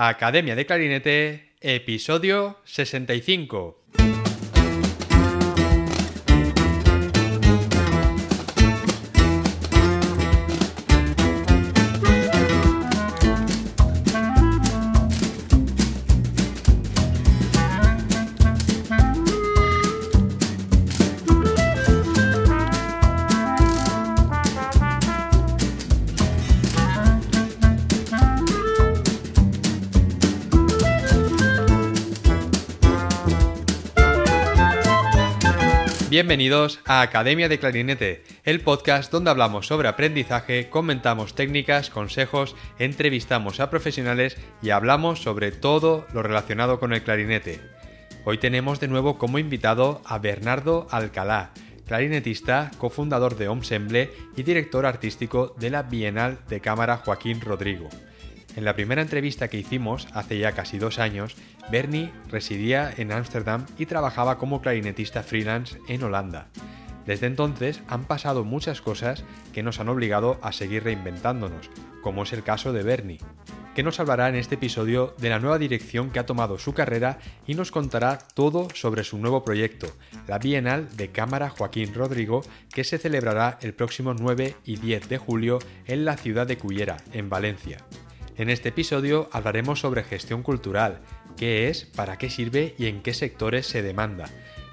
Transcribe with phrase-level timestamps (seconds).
[0.00, 3.97] Academia de Clarinete, episodio 65.
[36.28, 43.60] Bienvenidos a Academia de Clarinete, el podcast donde hablamos sobre aprendizaje, comentamos técnicas, consejos, entrevistamos
[43.60, 47.62] a profesionales y hablamos sobre todo lo relacionado con el clarinete.
[48.26, 51.52] Hoy tenemos de nuevo como invitado a Bernardo Alcalá,
[51.86, 57.88] clarinetista, cofundador de Ensemble y director artístico de la Bienal de Cámara Joaquín Rodrigo.
[58.56, 61.36] En la primera entrevista que hicimos, hace ya casi dos años,
[61.70, 66.48] Bernie residía en Ámsterdam y trabajaba como clarinetista freelance en Holanda.
[67.06, 71.70] Desde entonces han pasado muchas cosas que nos han obligado a seguir reinventándonos,
[72.02, 73.20] como es el caso de Bernie,
[73.74, 77.20] que nos hablará en este episodio de la nueva dirección que ha tomado su carrera
[77.46, 79.86] y nos contará todo sobre su nuevo proyecto,
[80.26, 82.42] la Bienal de Cámara Joaquín Rodrigo,
[82.74, 86.96] que se celebrará el próximo 9 y 10 de julio en la ciudad de Cullera,
[87.12, 87.78] en Valencia.
[88.38, 91.00] En este episodio hablaremos sobre gestión cultural,
[91.36, 94.26] qué es, para qué sirve y en qué sectores se demanda.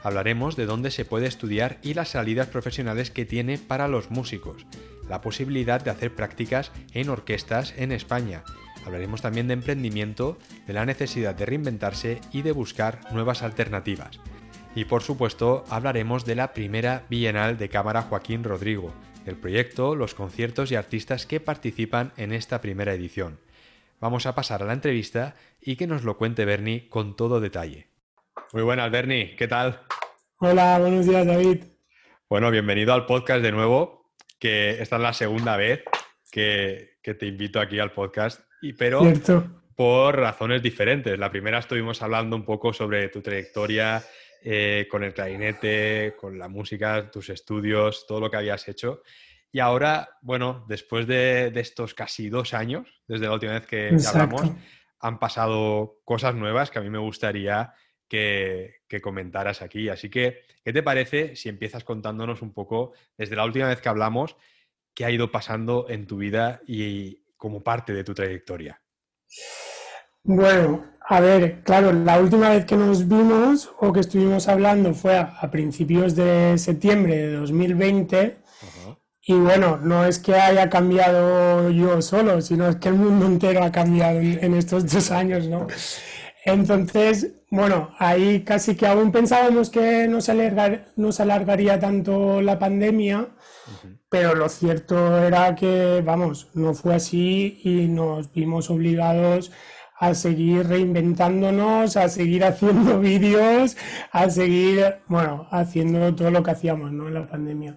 [0.04, 4.68] Hablaremos de dónde se puede estudiar y las salidas profesionales que tiene para los músicos,
[5.10, 8.44] la posibilidad de hacer prácticas en orquestas en España.
[8.86, 14.20] Hablaremos también de emprendimiento, de la necesidad de reinventarse y de buscar nuevas alternativas.
[14.76, 18.94] Y por supuesto hablaremos de la primera Bienal de Cámara Joaquín Rodrigo,
[19.26, 23.40] el proyecto, los conciertos y artistas que participan en esta primera edición
[24.00, 27.90] vamos a pasar a la entrevista y que nos lo cuente Bernie con todo detalle.
[28.54, 29.82] Muy buenas, Bernie, ¿qué tal?
[30.38, 31.64] Hola, buenos días, David.
[32.30, 35.84] Bueno, bienvenido al podcast de nuevo, que esta es la segunda vez
[36.32, 39.02] que, te invito aquí al podcast, y, pero
[39.76, 41.18] por razones diferentes.
[41.20, 44.04] La primera estuvimos hablando un poco sobre tu trayectoria
[44.44, 49.02] eh, con el clarinete, con la música, tus estudios, todo lo que habías hecho.
[49.56, 54.52] Y ahora, bueno, después de, estos casi dos años, desde la última vez que, hablamos,
[55.00, 57.74] han pasado cosas nuevas que a mí me gustaría
[58.06, 59.88] que, comentaras aquí.
[59.88, 63.88] Así que, ¿qué te parece si empiezas contándonos un poco, desde la última vez que
[63.88, 64.36] hablamos,
[64.94, 68.82] qué ha ido pasando en tu vida y como parte de tu trayectoria?
[70.24, 75.18] Bueno, a ver, claro, la última vez que nos vimos o que estuvimos hablando fue
[75.18, 78.44] a, principios de septiembre de 2020.
[79.28, 83.64] Y bueno, no es que haya cambiado yo solo, sino es que el mundo entero
[83.64, 85.66] ha cambiado en, estos dos años, ¿no?
[86.46, 90.32] Entonces, bueno, ahí casi que aún pensábamos que no se,
[91.24, 93.30] alargaría tanto la pandemia,
[94.10, 99.52] pero lo cierto era que, vamos, no fue así y nos vimos obligados
[99.98, 103.76] a seguir reinventándonos, a seguir haciendo vídeos,
[104.12, 107.08] a seguir, bueno, haciendo todo lo que hacíamos, ¿no?
[107.08, 107.76] En la pandemia.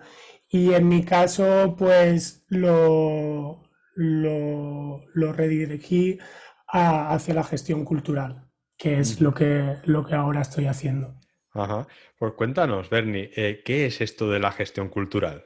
[0.51, 3.63] Y en mi caso, pues lo,
[3.95, 6.19] lo, redirigí
[6.67, 11.15] hacia la gestión cultural, que es lo que, lo que ahora estoy haciendo.
[11.53, 11.87] Ajá.
[12.19, 15.45] Pues cuéntanos, Bernie, eh, ¿qué es esto de la gestión cultural?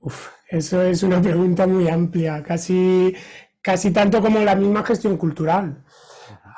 [0.00, 3.14] Uf, eso es una pregunta muy amplia, casi,
[3.60, 5.84] casi tanto como la misma gestión cultural.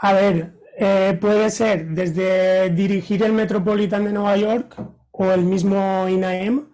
[0.01, 4.77] A ver, eh, puede ser desde dirigir el Metropolitan de Nueva York
[5.11, 6.70] o el mismo INAEM,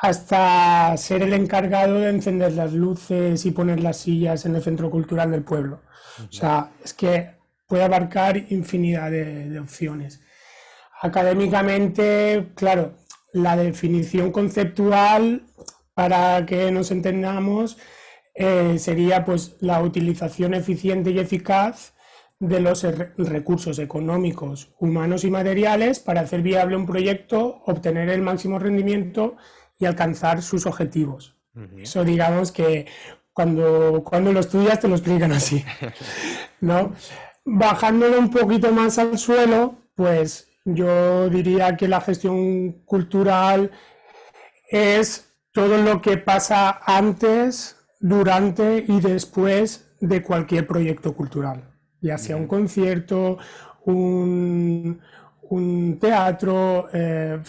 [0.00, 4.90] hasta ser el encargado de encender las luces y poner las sillas en el centro
[4.90, 5.80] cultural del pueblo.
[6.28, 7.30] O sea, es que
[7.66, 10.20] puede abarcar infinidad de, opciones.
[11.00, 12.94] Académicamente, claro,
[13.32, 15.42] la definición conceptual,
[15.94, 17.76] para que nos entendamos,
[18.34, 21.94] eh, sería pues la utilización eficiente y eficaz
[22.40, 22.84] de los
[23.16, 29.36] recursos económicos, humanos y materiales para hacer viable un proyecto, obtener el máximo rendimiento
[29.78, 31.36] y alcanzar sus objetivos.
[31.76, 32.86] Eso digamos que
[33.32, 35.64] cuando, cuando lo estudias te lo explican así.
[36.60, 36.92] ¿no?
[37.44, 43.70] Bajándolo un poquito más al suelo, pues yo diría que la gestión cultural
[44.70, 51.64] es todo lo que pasa antes, durante y después de cualquier proyecto cultural,
[52.00, 53.38] ya sea un concierto,
[53.84, 55.00] un,
[55.42, 57.40] un teatro, eh,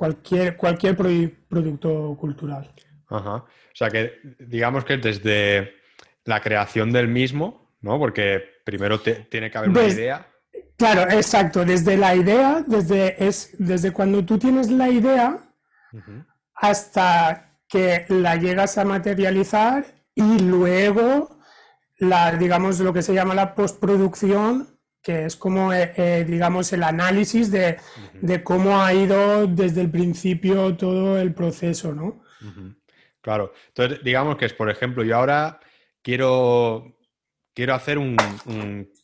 [0.00, 2.72] cualquier, cualquier producto cultural.
[3.10, 3.34] Ajá.
[3.34, 5.74] O sea que digamos que desde
[6.24, 7.98] la creación del mismo, ¿no?
[7.98, 10.26] Porque Primero tiene que haber una idea.
[10.78, 11.66] Claro, exacto.
[11.66, 15.38] Desde la idea, desde, es, desde cuando tú tienes la idea
[16.54, 21.40] hasta que la llegas a materializar y luego
[21.98, 26.82] la, digamos, lo que se llama la postproducción, que es como, eh, eh, digamos, el
[26.82, 27.78] análisis de,
[28.44, 32.22] cómo ha ido desde el principio todo el proceso, ¿no?
[33.20, 33.52] Claro.
[33.68, 35.60] Entonces, digamos que es, por ejemplo, yo ahora
[36.02, 36.98] quiero,
[37.54, 38.16] quiero hacer un,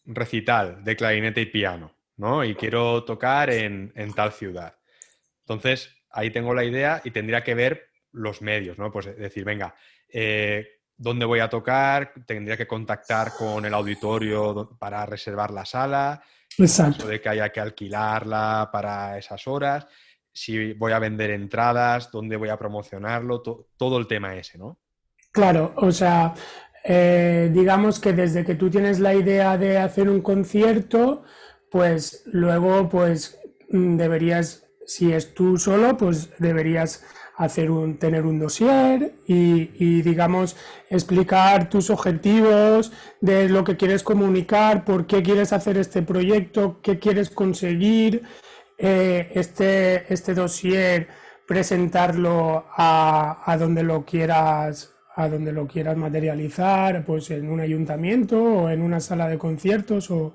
[0.04, 2.44] recital de clarinete y piano, ¿no?
[2.44, 4.76] Y quiero tocar en, tal ciudad.
[5.40, 8.90] Entonces, ahí tengo la idea y tendría que ver los medios, ¿no?
[8.90, 9.74] Pues decir, venga,
[10.08, 12.12] eh, ¿dónde voy a tocar?
[12.26, 16.22] Tendría que contactar con el auditorio para reservar la sala.
[16.58, 17.06] Exacto.
[17.06, 19.86] De que haya que alquilarla para esas horas.
[20.32, 24.78] Si voy a vender entradas, dónde voy a promocionarlo, todo el tema ese, ¿no?
[25.32, 26.34] Claro, o sea,
[26.82, 31.24] eh, digamos que desde que tú tienes la idea de hacer un concierto,
[31.70, 33.38] pues luego pues
[33.70, 37.04] mm, deberías, si es tú solo, pues deberías
[37.36, 40.56] hacer un, tener un dossier y, digamos
[40.88, 46.98] explicar tus objetivos de lo que quieres comunicar, por qué quieres hacer este proyecto, qué
[46.98, 48.22] quieres conseguir,
[48.78, 51.08] eh, este, este dossier
[51.46, 58.42] presentarlo a, a donde lo quieras a donde lo quieras materializar, pues en un ayuntamiento
[58.42, 60.34] o en una sala de conciertos o,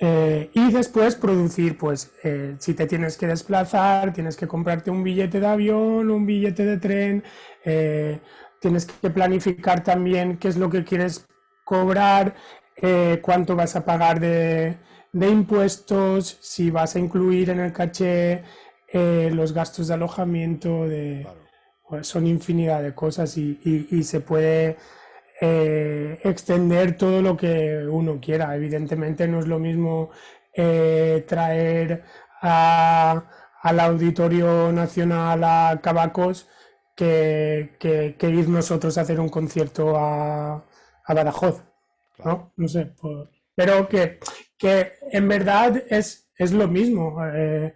[0.00, 5.04] eh, y después producir, pues eh, si te tienes que desplazar, tienes que comprarte un
[5.04, 7.24] billete de avión, un billete de tren,
[7.64, 8.20] eh,
[8.60, 11.26] tienes que planificar también qué es lo que quieres
[11.64, 12.34] cobrar,
[13.22, 14.76] cuánto vas a pagar de,
[15.12, 18.42] impuestos, si vas a incluir en el caché
[18.92, 21.26] los gastos de alojamiento, de
[21.88, 24.78] pues son infinidad de cosas y, se puede
[25.44, 28.54] eh, extender todo lo que uno quiera.
[28.54, 30.10] Evidentemente no es lo mismo
[30.54, 32.04] eh, traer
[32.40, 36.48] al Auditorio Nacional a Cabacos
[36.94, 40.64] que, ir nosotros a hacer un concierto a,
[41.08, 41.64] Badajoz.
[42.24, 42.52] ¿no?
[42.56, 42.92] no sé,
[43.56, 44.20] pero que,
[44.56, 47.18] que en verdad es, es lo mismo.
[47.34, 47.74] Eh,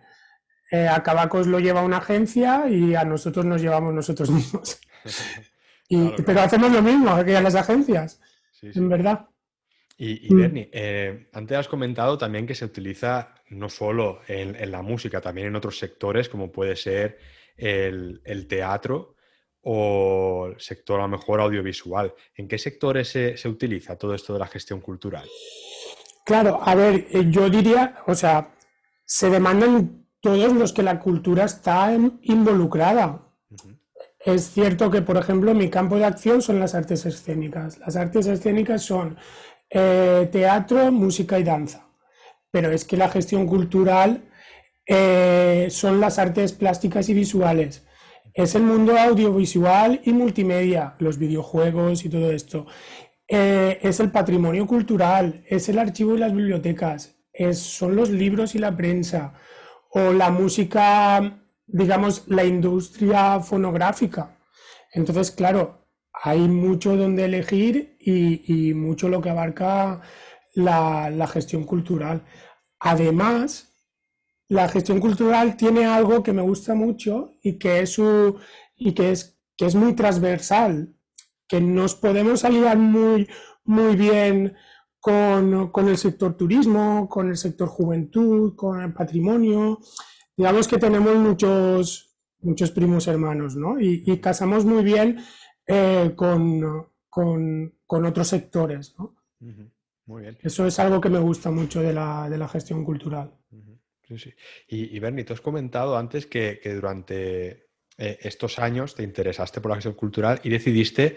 [0.88, 4.80] a Cabacos lo lleva una agencia y a nosotros nos llevamos nosotros mismos.
[5.88, 8.20] Pero hacemos lo mismo que a las agencias,
[8.62, 9.26] en verdad.
[9.98, 10.38] Y, mm.
[10.38, 15.48] Bernie, eh, antes has comentado también que se utiliza no solo en, la música, también
[15.48, 17.18] en otros sectores, como puede ser
[17.56, 19.16] el, teatro
[19.62, 22.12] o el sector a lo mejor audiovisual.
[22.34, 25.26] ¿En qué sectores se, se, utiliza todo esto de la gestión cultural?
[26.24, 28.54] Claro, a ver, eh, yo diría, o sea,
[29.04, 33.22] se demandan todos los que la cultura está involucrada.
[34.26, 37.78] Es cierto que, por ejemplo, mi campo de acción son las artes escénicas.
[37.78, 39.16] Las artes escénicas son
[39.70, 41.86] eh, teatro, música y danza.
[42.50, 44.24] Pero es que la gestión cultural
[44.84, 47.86] eh, son las artes plásticas y visuales.
[48.34, 52.66] Es el mundo audiovisual y multimedia, los videojuegos y todo esto.
[53.28, 57.14] Eh, es el patrimonio cultural, es el archivo y las bibliotecas,
[57.52, 59.34] son los libros y la prensa,
[59.90, 64.38] o la música, digamos, la industria fonográfica.
[64.92, 70.00] Entonces, claro, hay mucho donde elegir y, mucho lo que abarca
[70.54, 72.24] la, gestión cultural.
[72.80, 73.74] Además,
[74.48, 77.98] la gestión cultural tiene algo que me gusta mucho y que es,
[78.76, 80.94] y que es, que es muy transversal,
[81.48, 83.28] que nos podemos aliar muy,
[83.64, 84.56] muy bien
[85.00, 89.78] con, el sector turismo, con el sector juventud, con el patrimonio.
[90.36, 93.80] Digamos que tenemos muchos, muchos primos hermanos, ¿no?
[93.80, 95.18] Y, casamos muy bien
[95.66, 99.16] eh, con, otros sectores, ¿no?
[100.06, 100.38] Muy bien.
[100.42, 103.32] Eso es algo que me gusta mucho de la, gestión cultural.
[104.06, 104.34] Sí, sí.
[104.68, 109.76] Y, Bernie, tú has comentado antes que, durante eh, estos años te interesaste por la
[109.76, 111.16] gestión cultural y decidiste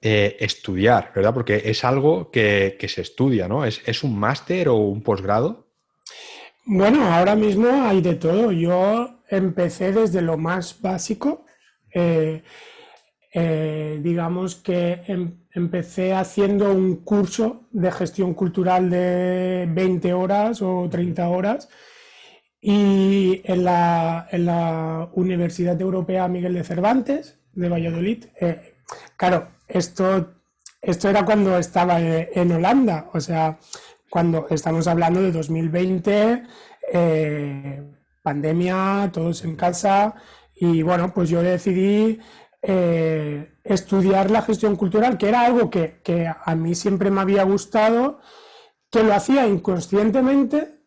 [0.00, 1.34] eh, estudiar, ¿verdad?
[1.34, 3.64] Porque es algo que, se estudia, ¿no?
[3.64, 5.67] ¿Es, un máster o un posgrado?
[6.70, 8.52] Bueno, ahora mismo hay de todo.
[8.52, 11.46] Yo empecé desde lo más básico.
[11.94, 12.42] Eh,
[13.32, 20.86] eh, digamos que em, empecé haciendo un curso de gestión cultural de 20 horas o
[20.90, 21.70] 30 horas
[22.60, 28.26] y en la, en la Universidad Europea Miguel de Cervantes de Valladolid.
[29.16, 30.34] claro, esto,
[30.82, 33.58] esto era cuando estaba en Holanda, o sea,
[34.10, 36.42] cuando estamos hablando de 2020,
[36.92, 40.14] eh, pandemia, todos en casa,
[40.54, 42.18] y bueno, pues yo decidí
[42.62, 46.02] eh, estudiar la gestión cultural, que era algo que,
[46.44, 48.20] a mí siempre me había gustado,
[48.90, 50.82] que lo hacía inconscientemente,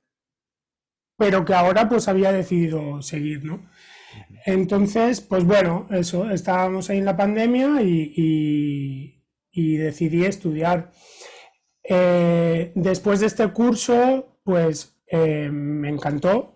[1.18, 3.70] pero que ahora pues había decidido seguir, ¿no?
[4.46, 9.18] Entonces, pues bueno, eso, estábamos ahí en la pandemia y,
[9.54, 10.92] decidí estudiar.
[11.94, 16.56] Eh, después de este curso, pues eh, me encantó.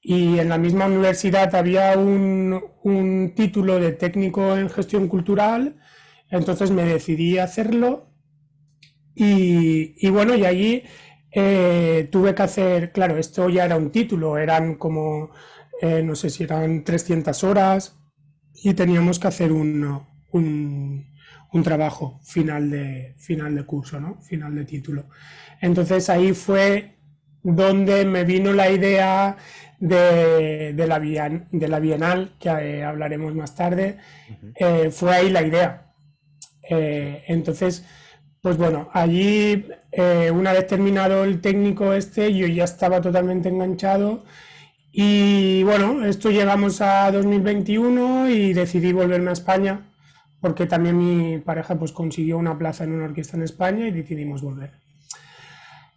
[0.00, 5.76] Y en la misma universidad había un, título de técnico en gestión cultural,
[6.30, 8.08] entonces me decidí a hacerlo.
[9.14, 10.82] Y, bueno, y allí
[11.30, 15.30] eh, tuve que hacer, claro, esto ya era un título, eran como
[16.04, 17.98] no sé si eran 300 horas
[18.54, 20.06] y teníamos que hacer un,
[21.62, 24.20] trabajo final de, final de curso, ¿no?
[24.22, 25.04] final de título.
[25.60, 26.96] Entonces ahí fue
[27.42, 29.36] donde me vino la idea
[29.78, 33.98] de, de, la, de la Bienal, que eh, hablaremos más tarde,
[34.54, 35.92] eh, fue ahí la idea.
[36.70, 37.84] entonces,
[38.40, 39.66] pues bueno, allí,
[40.32, 44.24] una vez terminado el técnico este, yo ya estaba totalmente enganchado
[44.90, 49.91] y bueno, esto llegamos a 2021 y decidí volverme a España
[50.42, 54.42] porque también mi pareja pues consiguió una plaza en una orquesta en España y decidimos
[54.42, 54.72] volver.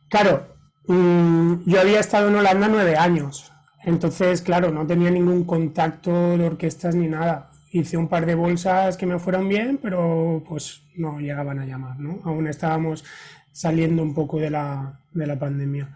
[0.08, 0.48] Claro,
[0.88, 3.52] mm, yo había estado en Holanda nueve años,
[3.84, 7.50] entonces claro, no tenía ningún contacto de orquestas ni nada.
[7.72, 12.00] Hice un par de bolsas que me fueron bien, pero pues no llegaban a llamar,
[12.00, 12.20] ¿no?
[12.24, 13.04] Aún estábamos
[13.52, 15.90] saliendo un poco de la, de la pandemia.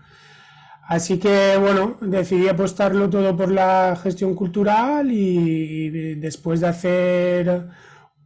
[0.88, 7.70] Así que bueno, decidí apostarlo todo por la gestión cultural y después de hacer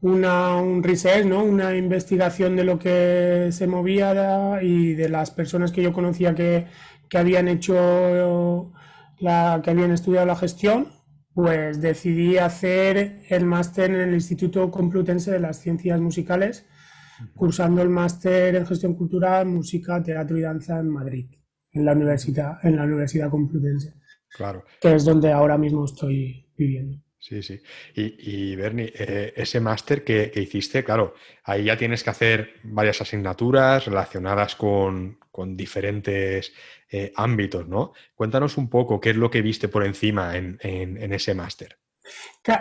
[0.03, 1.45] una, un research, ¿no?
[1.45, 6.67] una investigación de lo que se movía y de las personas que yo conocía que,
[7.15, 8.74] habían hecho
[9.19, 10.88] la, que habían estudiado la gestión,
[11.33, 16.65] pues decidí hacer el máster en el Instituto Complutense de las Ciencias Musicales,
[17.36, 21.27] cursando el máster en gestión cultural, música, teatro y danza en Madrid
[21.72, 23.95] en la universidad, en la Universidad Complutense.
[24.29, 24.63] Claro.
[24.81, 27.02] Que es donde ahora mismo estoy viviendo.
[27.24, 27.62] Sí, sí.
[27.96, 31.13] Y, Bernie, eh, ese máster que, hiciste, claro,
[31.46, 35.20] ahí ya tienes que hacer varias asignaturas relacionadas con,
[35.56, 36.51] diferentes
[36.92, 37.94] eh, ámbitos, ¿no?
[38.13, 40.60] Cuéntanos un poco qué es lo que viste por encima en,
[41.13, 41.77] ese máster.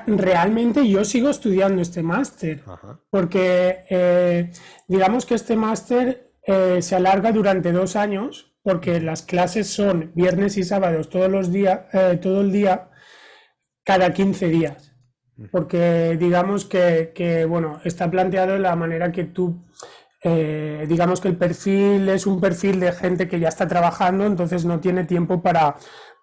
[0.07, 2.63] Realmente yo sigo estudiando este máster,
[3.11, 4.53] porque eh,
[4.87, 10.63] digamos que este máster se alarga durante dos años porque las clases son viernes y
[10.63, 12.89] sábados todos los días, eh, todo el día,
[13.85, 14.93] cada 15 días.
[15.51, 19.65] Porque digamos que, bueno, está planteado de la manera que tú,
[20.23, 24.65] eh, digamos que el perfil es un perfil de gente que ya está trabajando, entonces
[24.65, 25.77] no tiene tiempo para,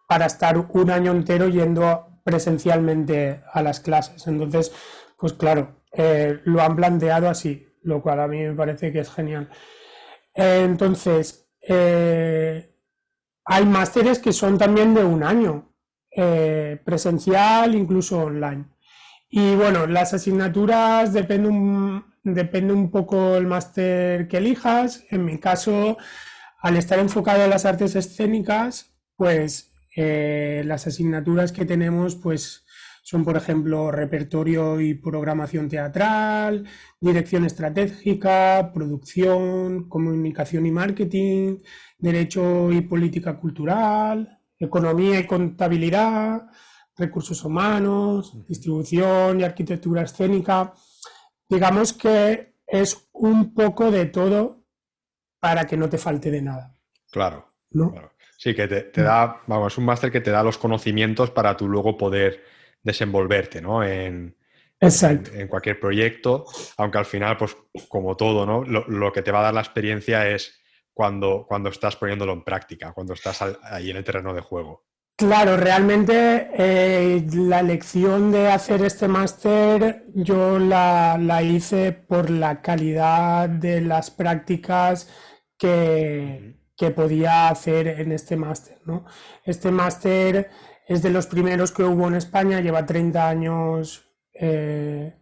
[0.07, 4.25] para estar un año entero yendo presencialmente a las clases.
[4.27, 4.71] Entonces,
[5.17, 9.09] pues claro, eh, lo han planteado así, lo cual a mí me parece que es
[9.11, 9.49] genial.
[10.33, 12.73] entonces, eh,
[13.45, 15.68] hay másteres que son también de un año,
[16.21, 18.65] eh, presencial, incluso online.
[19.29, 25.05] Y bueno, las asignaturas depende un, depende un poco el máster que elijas.
[25.11, 25.97] En mi caso,
[26.61, 32.65] al estar enfocado en las artes escénicas, pues eh, las asignaturas que tenemos, pues
[33.03, 36.65] son, por ejemplo, repertorio y programación teatral,
[36.99, 41.59] dirección estratégica, producción, comunicación y marketing,
[41.97, 46.47] derecho y política cultural, economía y contabilidad,
[46.97, 50.73] recursos humanos, distribución y arquitectura escénica.
[51.47, 54.65] Digamos que es un poco de todo
[55.39, 56.75] para que no te falte de nada.
[57.09, 57.53] Claro.
[58.37, 61.55] Sí, que te, te da, vamos, es un máster que te da los conocimientos para
[61.57, 62.43] tú luego poder
[62.83, 63.83] desenvolverte, ¿no?
[63.83, 64.35] En,
[65.33, 66.45] En, cualquier proyecto,
[66.77, 67.57] aunque al final, pues
[67.89, 68.63] como todo, ¿no?
[68.63, 70.57] Lo, que te va a dar la experiencia es
[70.99, 74.83] cuando, cuando estás poniéndolo en práctica, cuando estás ahí en el terreno de juego.
[75.15, 82.61] Claro, realmente eh, la elección de hacer este máster yo la, la, hice por la
[82.61, 85.09] calidad de las prácticas
[85.57, 88.79] que, que podía hacer en este máster.
[88.83, 89.05] ¿no?
[89.45, 90.49] Este máster
[90.85, 95.15] es de los primeros que hubo en España, lleva 30 años eh,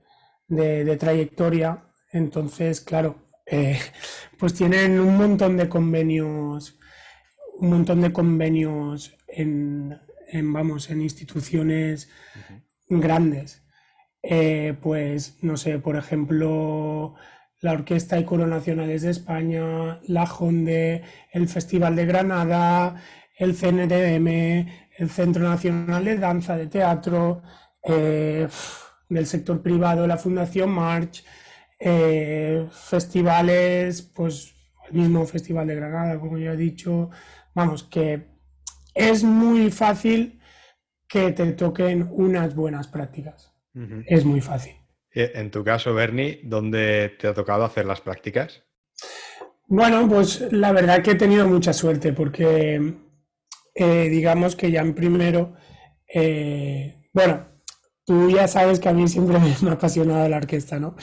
[0.48, 3.80] de, trayectoria, entonces, claro, eh,
[4.38, 6.78] pues tienen un montón de convenios,
[7.60, 10.00] un montón de convenios en,
[10.34, 12.10] vamos, en instituciones
[12.90, 13.64] grandes.
[14.22, 17.16] Eh, pues, no sé, por ejemplo,
[17.62, 23.02] la Orquesta y Coro Nacionales de España, la JONDE, el Festival de Granada,
[23.38, 24.28] el CNDM,
[24.98, 27.42] el Centro Nacional de Danza, de Teatro,
[27.84, 28.48] eh,
[29.10, 31.24] del sector privado, la Fundación March,
[31.80, 34.56] eh, festivales, pues
[34.86, 37.10] al mismo Festival de Granada, como ya he dicho.
[37.54, 38.28] Vamos, que
[38.94, 40.40] es muy fácil
[41.08, 43.54] que te toquen unas buenas prácticas.
[44.08, 44.74] Es muy fácil.
[45.12, 48.64] En tu caso, Bernie, ¿dónde te ha tocado hacer las prácticas?
[49.68, 52.96] Bueno, pues la verdad que he tenido mucha suerte porque
[53.76, 55.54] eh, digamos que ya en primero,
[56.08, 57.48] eh, bueno,
[58.06, 60.96] tú ya sabes que a mí siempre me ha apasionado la orquesta, ¿no?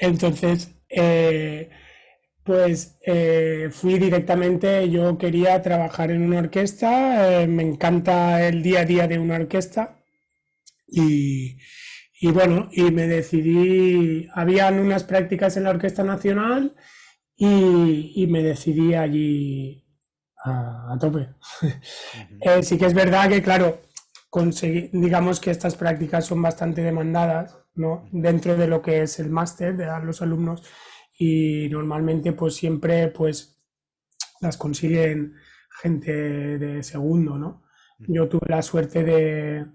[0.00, 1.70] Entonces, eh,
[2.42, 2.98] pues
[3.72, 9.18] fui directamente, yo quería trabajar en una orquesta, me encanta el día a día de
[9.18, 10.00] una orquesta
[10.90, 11.58] y,
[12.20, 16.74] y bueno, y me decidí, habían unas prácticas en la Orquesta Nacional
[17.36, 19.86] y, y me decidí allí
[20.44, 21.28] a, tope.
[22.42, 23.80] Eh, sí que es verdad que, claro,
[24.92, 28.08] digamos que estas prácticas son bastante demandadas, ¿no?
[28.12, 30.62] Dentro de lo que es el máster de los alumnos
[31.18, 33.60] y normalmente pues siempre pues
[34.40, 35.34] las consiguen
[35.82, 36.12] gente
[36.58, 37.64] de segundo, ¿no?
[37.98, 39.66] Yo tuve la suerte de,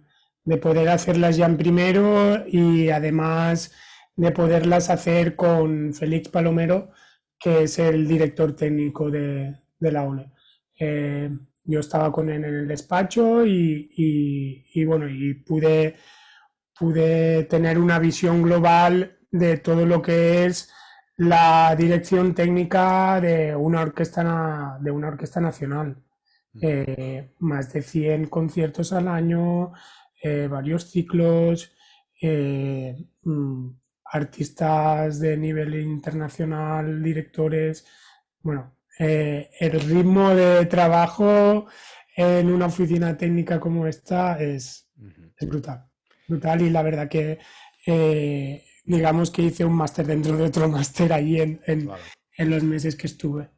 [0.44, 3.74] de poder hacerlas ya en primero y además
[4.16, 6.92] de poderlas hacer con Félix Palomero,
[7.40, 10.32] que es el director técnico de, de la ONE.
[10.80, 11.30] Eh,
[11.66, 15.96] yo estaba con él en el despacho y, bueno, y pude,
[16.78, 20.72] pude tener una visión global de todo lo que es
[21.18, 25.98] la dirección técnica de una orquesta, de una orquesta nacional.
[26.62, 29.74] Eh, más de 100 conciertos al año,
[30.24, 31.74] eh, varios ciclos,
[32.22, 33.70] mm,
[34.06, 37.86] artistas de nivel internacional, directores,
[38.42, 41.68] bueno, eh, el ritmo de trabajo
[42.16, 44.90] en una oficina técnica como esta es,
[45.42, 45.86] brutal.
[46.28, 47.40] Brutal y la verdad que
[47.86, 52.96] eh, digamos que hice un máster dentro de otro máster ahí en, en, los meses
[52.96, 53.50] que estuve.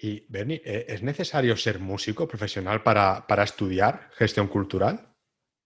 [0.00, 5.14] Y Bernie, ¿e-, ¿es necesario ser músico profesional para, para, estudiar gestión cultural?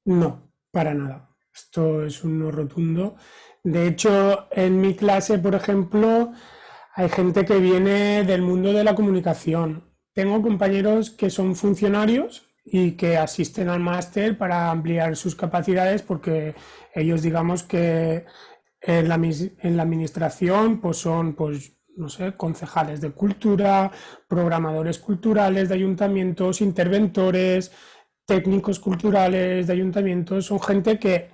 [0.04, 1.30] No, para nada.
[1.54, 3.16] Esto es un no rotundo.
[3.62, 6.32] De hecho, en mi clase, por ejemplo,
[6.94, 9.84] hay gente que viene del mundo de la comunicación.
[10.12, 16.54] Tengo compañeros que son funcionarios y que asisten al máster para ampliar sus capacidades porque
[16.94, 18.26] ellos digamos que
[18.80, 23.90] en la, en la administración pues son pues no sé, concejales de cultura,
[24.28, 27.70] programadores culturales de ayuntamientos, interventores,
[28.24, 31.31] técnicos culturales de ayuntamientos, son gente que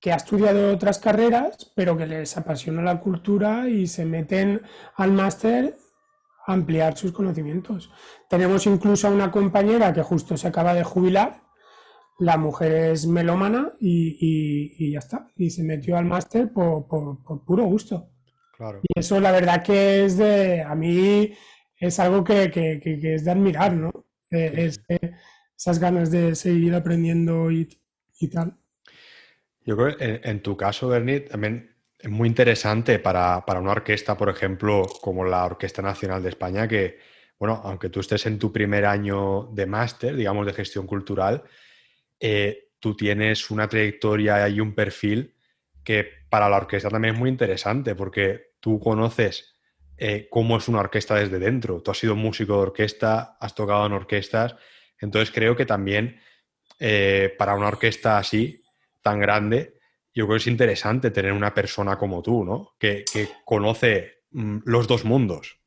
[0.00, 4.62] que ha estudiado otras carreras, pero que les apasiona la cultura y se meten
[4.96, 5.76] al máster
[6.46, 7.92] a ampliar sus conocimientos.
[8.28, 11.42] Tenemos incluso a una compañera que justo se acaba de jubilar,
[12.18, 16.86] la mujer es melómana y, ya está, y se metió al máster por,
[17.44, 18.10] puro gusto.
[18.82, 21.32] Y eso la verdad que es de, a mí
[21.78, 22.50] es algo que,
[22.84, 23.90] es de admirar, ¿no?
[24.30, 24.70] Eh,
[25.56, 27.68] esas ganas de seguir aprendiendo y
[28.30, 28.59] tal.
[29.64, 34.30] Yo creo que en, tu caso, Bernie, también es muy interesante para, una orquesta, por
[34.30, 36.98] ejemplo, como la Orquesta Nacional de España, que,
[37.38, 41.44] bueno, aunque tú estés en tu primer año de máster, digamos, de gestión cultural,
[42.18, 45.36] eh, tú tienes una trayectoria y un perfil
[45.84, 49.54] que para la orquesta también es muy interesante, porque tú conoces
[49.96, 51.82] eh, cómo es una orquesta desde dentro.
[51.82, 54.56] Tú has sido músico de orquesta, has tocado en orquestas,
[54.98, 56.20] entonces creo que también
[56.78, 58.59] eh, para una orquesta así
[59.02, 59.74] tan grande,
[60.14, 62.72] yo creo que es interesante tener una persona como tú, ¿no?
[62.78, 63.04] Que,
[63.44, 65.60] conoce mm, los dos mundos.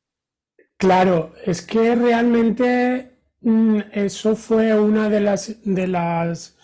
[0.77, 6.57] Claro, es que realmente mm, eso fue una de las de las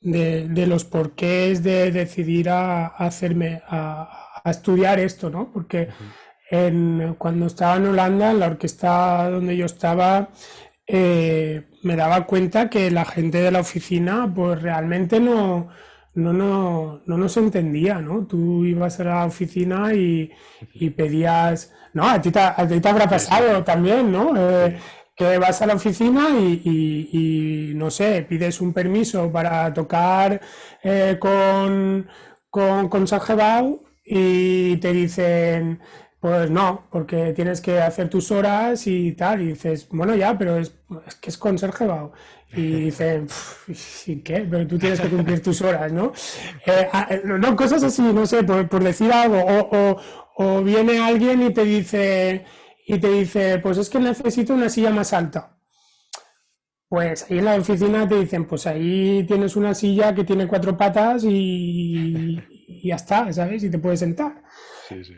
[0.00, 5.52] de, los porqués de decidir a, hacerme a, estudiar esto, ¿no?
[5.52, 5.88] Porque
[7.18, 10.30] cuando estaba en Holanda, en la orquesta donde yo estaba,
[10.86, 15.68] eh, me daba cuenta que la gente de la oficina, pues realmente no,
[16.18, 18.26] no, no, no nos entendía, ¿no?
[18.26, 20.30] Tú ibas a la oficina y,
[20.96, 24.34] pedías, no, a ti, te, habrá pasado también, ¿no?
[24.36, 24.76] Eh,
[25.16, 30.40] que vas a la oficina y, no sé, pides un permiso para tocar
[30.82, 32.08] eh, con,
[32.50, 33.06] con, con
[34.04, 35.80] y te dicen,
[36.20, 39.42] pues no, porque tienes que hacer tus horas y tal.
[39.42, 40.74] Y dices, bueno, ya, pero es,
[41.20, 42.12] que es con Sergio
[42.52, 43.28] Y dicen,
[44.06, 44.46] ¿y qué?
[44.50, 46.12] Pero tú tienes que cumplir tus horas, ¿no?
[46.66, 49.38] Eh, ah, eh, no, cosas así, no sé, por, decir algo.
[49.38, 50.00] O,
[50.36, 52.44] o, viene alguien y te dice,
[52.86, 55.56] y te dice, pues es que necesito una silla más alta.
[56.88, 60.76] Pues ahí en la oficina te dicen, pues ahí tienes una silla que tiene cuatro
[60.76, 63.62] patas y, y ya está, ¿sabes?
[63.62, 64.42] Y te puedes sentar.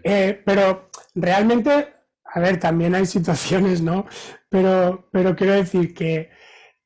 [0.04, 2.00] Eh, pero realmente
[2.32, 4.06] a ver, también hay situaciones, ¿no?
[4.48, 6.30] Pero, pero quiero decir que,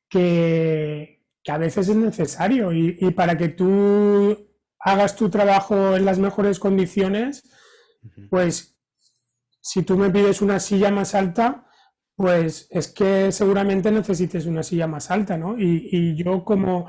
[0.09, 6.17] que, a veces es necesario y, y, para que tú hagas tu trabajo en las
[6.17, 7.47] mejores condiciones,
[8.31, 8.79] pues
[9.61, 11.67] si tú me pides una silla más alta,
[12.15, 15.55] pues es que seguramente necesites una silla más alta, ¿no?
[15.59, 16.87] Y, y yo como,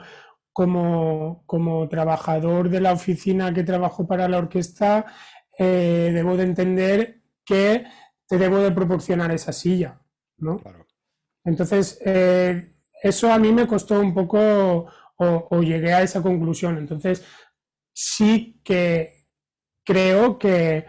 [0.53, 5.05] como, como, trabajador de la oficina que trabajo para la orquesta,
[5.59, 7.87] eh, debo de entender que
[8.27, 10.01] te debo de proporcionar esa silla,
[10.39, 10.61] ¿no?
[11.45, 14.87] Entonces, eh, eso a mí me costó un poco
[15.19, 16.77] o, llegué a esa conclusión.
[16.77, 17.25] Entonces,
[17.95, 19.29] sí que
[19.85, 20.87] creo que,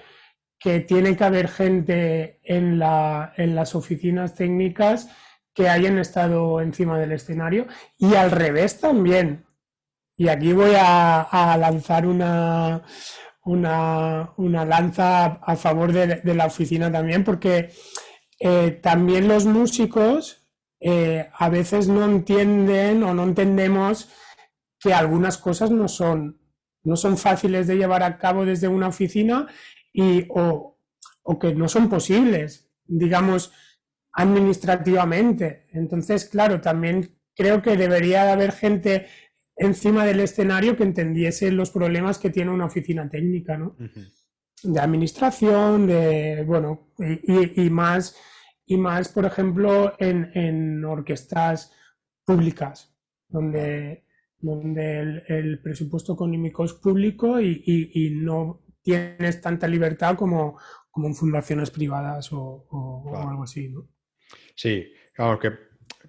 [0.85, 5.09] tiene que haber gente en, la, en las oficinas técnicas
[5.53, 7.67] que hayan estado encima del escenario
[7.97, 9.45] y al revés también.
[10.17, 12.83] Y aquí voy a lanzar una,
[13.47, 17.71] una, lanza a, favor de, la oficina también, porque
[18.39, 20.47] eh, también los músicos
[20.79, 24.09] eh, a veces no entienden o no entendemos
[24.79, 26.39] que algunas cosas no son,
[26.83, 29.47] no son fáciles de llevar a cabo desde una oficina
[29.93, 30.77] y, o,
[31.23, 33.53] o que no son posibles, digamos,
[34.11, 35.67] administrativamente.
[35.71, 39.07] Entonces, claro, también creo que debería de haber gente
[39.57, 43.75] encima del escenario que entendiese los problemas que tiene una oficina técnica, ¿no?
[44.63, 48.15] De administración, de, bueno, y, más,
[48.65, 51.73] y más, por ejemplo, en, orquestas
[52.23, 52.95] públicas,
[53.27, 54.05] donde,
[54.39, 60.57] donde el, presupuesto económico es público y, no tienes tanta libertad como,
[60.89, 63.87] como en fundaciones privadas o, algo así, ¿no?
[64.55, 65.51] Sí, claro que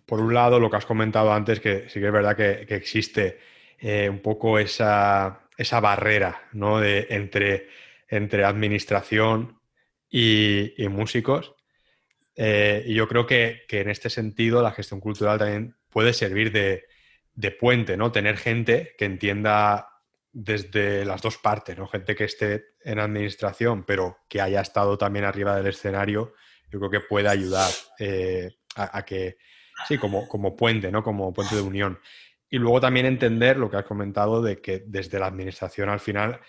[0.09, 3.38] por un lado, lo que has comentado antes, que sí que es verdad que, existe
[3.79, 5.42] eh, un poco esa,
[5.83, 6.81] barrera ¿no?
[6.81, 7.68] de, entre,
[8.09, 9.61] entre administración
[10.09, 11.55] y, músicos.
[12.35, 16.87] Eh, y yo creo que, en este sentido la gestión cultural también puede servir de,
[17.61, 18.11] puente, ¿no?
[18.11, 19.90] Tener gente que entienda
[20.33, 21.87] desde las dos partes, ¿no?
[21.87, 26.33] Gente que esté en administración, pero que haya estado también arriba del escenario,
[26.71, 29.37] yo creo que puede ayudar eh, a, que
[29.87, 31.03] Sí, como, como puente, ¿no?
[31.03, 31.99] Como puente de unión.
[32.51, 36.41] Y luego también entender lo que has comentado de que desde la administración al final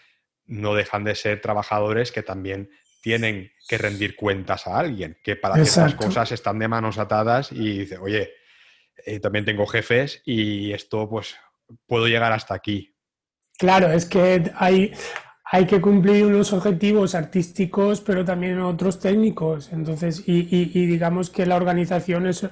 [0.45, 2.69] no dejan de ser trabajadores que también
[3.01, 7.79] tienen que rendir cuentas a alguien, que para esas cosas están de manos atadas y
[7.79, 8.33] dice, oye,
[9.05, 11.35] eh, también tengo jefes y esto pues
[11.85, 12.93] puedo llegar hasta aquí.
[13.57, 14.93] Claro, es que hay,
[15.45, 19.71] hay que cumplir unos objetivos artísticos, pero también otros técnicos.
[19.71, 22.45] Entonces, y, y digamos que la organización es,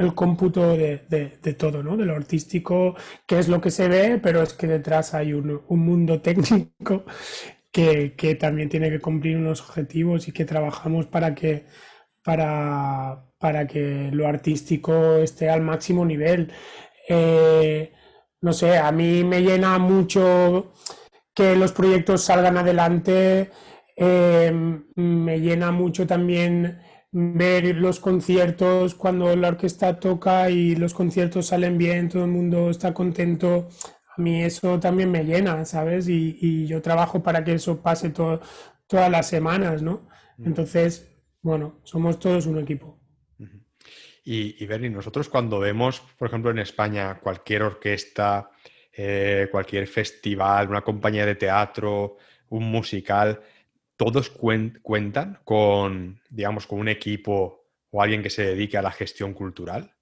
[0.00, 1.96] el cómputo de, de, todo, ¿no?
[1.96, 5.60] De lo artístico, que es lo que se ve, pero es que detrás hay un,
[5.68, 7.04] un mundo técnico
[7.70, 11.66] que, que, también tiene que cumplir unos objetivos y que trabajamos para que,
[12.24, 16.50] para, para que lo artístico esté al máximo nivel.
[17.08, 17.92] Eh,
[18.40, 20.72] no sé, a mí me llena mucho
[21.34, 23.50] que los proyectos salgan adelante,
[23.96, 24.50] eh,
[24.94, 26.80] me llena mucho también
[27.12, 32.70] ver los conciertos cuando la orquesta toca y los conciertos salen bien, todo el mundo
[32.70, 33.68] está contento.
[34.16, 36.08] A mí eso también me llena, ¿sabes?
[36.08, 40.08] Y, yo trabajo para que eso pase todas las semanas, ¿no?
[40.38, 41.10] Entonces,
[41.42, 42.98] bueno, somos todos un equipo.
[44.24, 48.50] Y, y Bernie, nosotros cuando vemos, por ejemplo, en España, cualquier orquesta,
[48.92, 52.16] eh, cualquier festival, una compañía de teatro,
[52.50, 53.40] un musical,
[54.00, 59.34] todos cuentan con, digamos, con un equipo o alguien que se dedique a la gestión
[59.34, 59.92] cultural?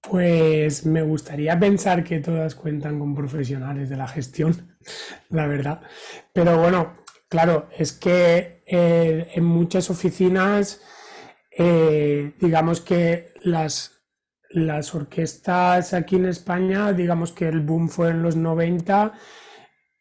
[0.00, 4.78] Pues me gustaría pensar que todas cuentan con profesionales de la gestión,
[5.28, 5.82] la verdad.
[6.32, 6.94] Pero bueno,
[7.28, 10.80] claro, es que eh, en muchas oficinas,
[11.50, 14.06] eh, digamos que las,
[14.48, 19.12] las orquestas aquí en España, digamos que el boom fue en los 90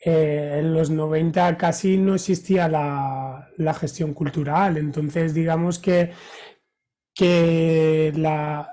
[0.06, 6.12] eh, en los 90 casi no existía la, gestión cultural, entonces digamos que,
[7.16, 8.70] que la,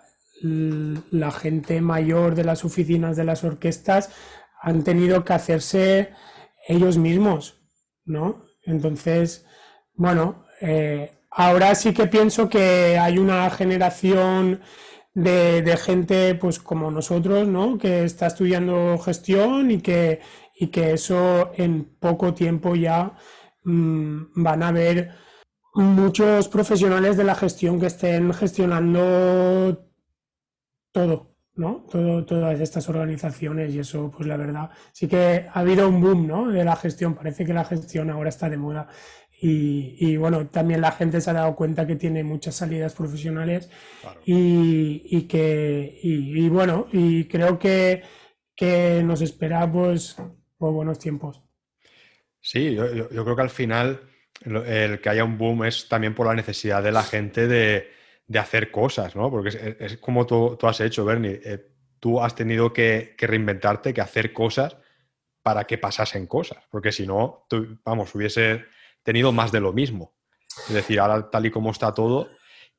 [1.30, 4.10] gente mayor de las oficinas de las orquestas
[4.60, 6.10] han tenido que hacerse
[6.66, 7.60] ellos mismos,
[8.04, 8.46] ¿no?
[8.64, 9.46] Entonces,
[9.94, 14.62] bueno, eh, ahora sí que pienso que hay una generación
[15.14, 17.78] de, de, gente pues como nosotros, ¿no?
[17.78, 20.20] Que está estudiando gestión y que,
[20.60, 23.16] y que eso en poco tiempo ya
[23.64, 25.10] mm, van a haber
[25.74, 29.88] muchos profesionales de la gestión que estén gestionando
[30.92, 31.86] todo, ¿no?
[31.90, 36.26] Todo, todas estas organizaciones y eso, pues la verdad, sí que ha habido un boom,
[36.26, 36.48] ¿no?
[36.48, 37.14] De la gestión.
[37.14, 38.88] Parece que la gestión ahora está de moda
[39.42, 43.70] y, bueno, también la gente se ha dado cuenta que tiene muchas salidas profesionales
[44.26, 48.02] y, que, y, bueno, y creo que,
[48.54, 50.16] que nos espera pues
[50.60, 51.40] buenos tiempos.
[52.40, 54.00] Sí, yo, creo que al final
[54.44, 57.90] el que haya un boom es también por la necesidad de la gente de,
[58.38, 59.30] hacer cosas, ¿no?
[59.30, 61.40] Porque es, como tú, has hecho, Bernie.
[61.44, 61.66] Eh,
[61.98, 64.76] tú has tenido que, que, reinventarte, que hacer cosas
[65.42, 66.64] para que pasasen cosas.
[66.70, 68.64] Porque si no, tú, vamos, hubiese
[69.02, 70.14] tenido más de lo mismo.
[70.68, 72.28] Es decir, ahora tal y como está todo.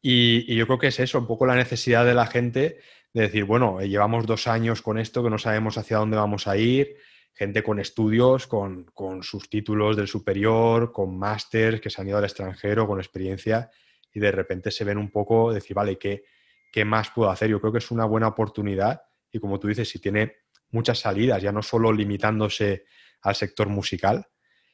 [0.02, 2.80] Y, yo creo que es eso, un poco la necesidad de la gente
[3.14, 6.48] de decir, bueno, eh, llevamos dos años con esto, que no sabemos hacia dónde vamos
[6.48, 6.98] a ir,
[7.34, 8.86] gente con estudios, con,
[9.22, 13.70] sus títulos del superior, con másters que se han ido al extranjero, con experiencia,
[14.14, 16.26] y de repente se ven un poco, decir, vale, ¿qué,
[16.72, 17.50] ¿qué más puedo hacer?
[17.50, 20.36] Yo creo que es una buena oportunidad y como tú dices, si tiene
[20.72, 22.86] muchas salidas, ya no solo limitándose
[23.22, 24.28] al sector musical,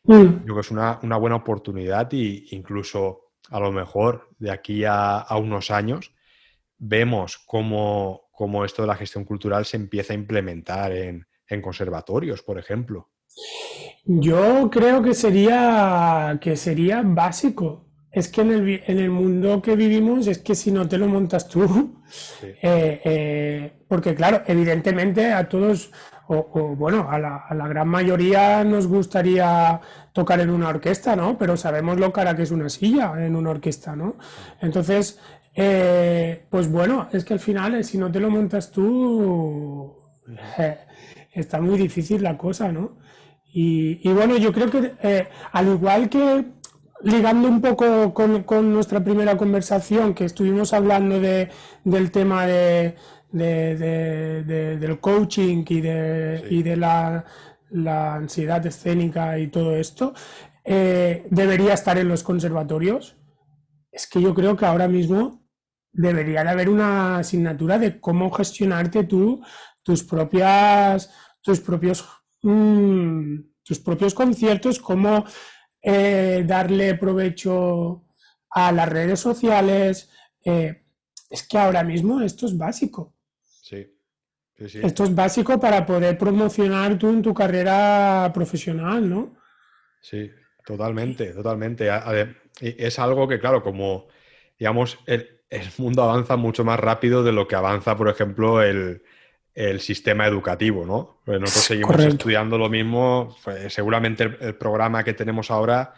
[0.07, 0.39] Mm.
[0.39, 5.25] Yo creo que es una, buena oportunidad e incluso a lo mejor de aquí a,
[5.37, 6.13] unos años
[6.77, 8.29] vemos cómo,
[8.65, 11.27] esto de la gestión cultural se empieza a implementar en,
[11.61, 13.09] conservatorios, por ejemplo.
[14.05, 17.85] Yo creo que sería, que sería básico.
[18.09, 22.01] Es que en el, mundo que vivimos es que si no te lo montas tú,
[22.41, 25.91] eh, eh, porque claro, evidentemente a todos
[26.29, 29.79] o, bueno, a la, gran mayoría nos gustaría
[30.13, 31.37] tocar en una orquesta, ¿no?
[31.37, 34.15] Pero sabemos lo cara que es una silla en una orquesta, ¿no?
[34.61, 35.19] Entonces,
[35.55, 39.95] eh, pues bueno, es que al final, si no te lo montas tú,
[41.39, 42.97] está muy difícil la cosa, ¿no?
[43.59, 46.45] Y, bueno, yo creo que al igual que
[47.01, 51.49] ligando un poco con, nuestra primera conversación, que estuvimos hablando de,
[51.83, 52.95] del tema de
[53.31, 57.25] de, del coaching y de, y de la,
[58.15, 60.13] ansiedad escénica y todo esto,
[60.63, 63.17] eh, debería estar en los conservatorios.
[63.91, 65.45] Es que yo creo que ahora mismo
[65.91, 69.41] debería de haber una asignatura de cómo gestionarte tú
[69.83, 71.11] tus propias,
[71.47, 72.05] tus propios,
[72.41, 75.23] mm, tus propios conciertos, cómo
[75.81, 78.03] eh, darle provecho
[78.49, 80.09] a las redes sociales.
[80.43, 80.83] Eh,
[81.29, 83.13] es que ahora mismo esto es básico.
[84.57, 89.37] Esto es básico para poder promocionar tú en tu carrera profesional, ¿no?
[90.01, 90.31] Sí,
[90.65, 91.87] totalmente, totalmente.
[92.59, 94.07] Es algo que, claro, como,
[94.57, 95.29] digamos, el,
[95.77, 99.03] mundo avanza mucho más rápido de lo que avanza, por ejemplo, el,
[99.79, 101.21] sistema educativo, ¿no?
[101.25, 105.93] Pues nosotros seguimos estudiando lo mismo, pues, seguramente el, programa que tenemos ahora,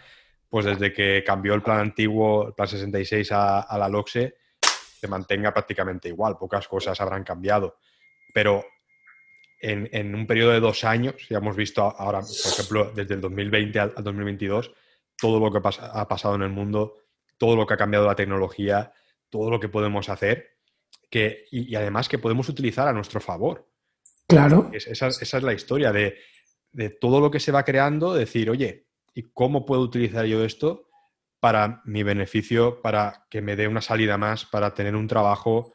[0.47, 5.07] pues desde que cambió el plan antiguo, el plan 66 a, a la LOXE, se
[5.07, 7.77] mantenga prácticamente igual, pocas cosas habrán cambiado
[8.33, 8.65] pero
[9.61, 13.79] en, un periodo de dos años, ya hemos visto ahora, por ejemplo, desde el 2020
[13.79, 14.73] al, 2022,
[15.17, 16.97] todo lo que ha pasado en el mundo,
[17.37, 18.93] todo lo que ha cambiado la tecnología,
[19.29, 20.58] todo lo que podemos hacer,
[21.09, 23.67] que, y, además que podemos utilizar a nuestro favor.
[24.27, 24.69] Claro.
[24.73, 26.15] esa, es la historia de,
[27.01, 30.87] todo lo que se va creando, decir, oye, ¿y cómo puedo utilizar yo esto
[31.39, 35.73] para mi beneficio, para que me dé una salida más, para tener un trabajo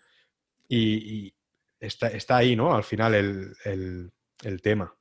[0.68, 1.34] y,
[1.80, 2.74] está, ahí, ¿no?
[2.74, 4.94] Al final el, tema.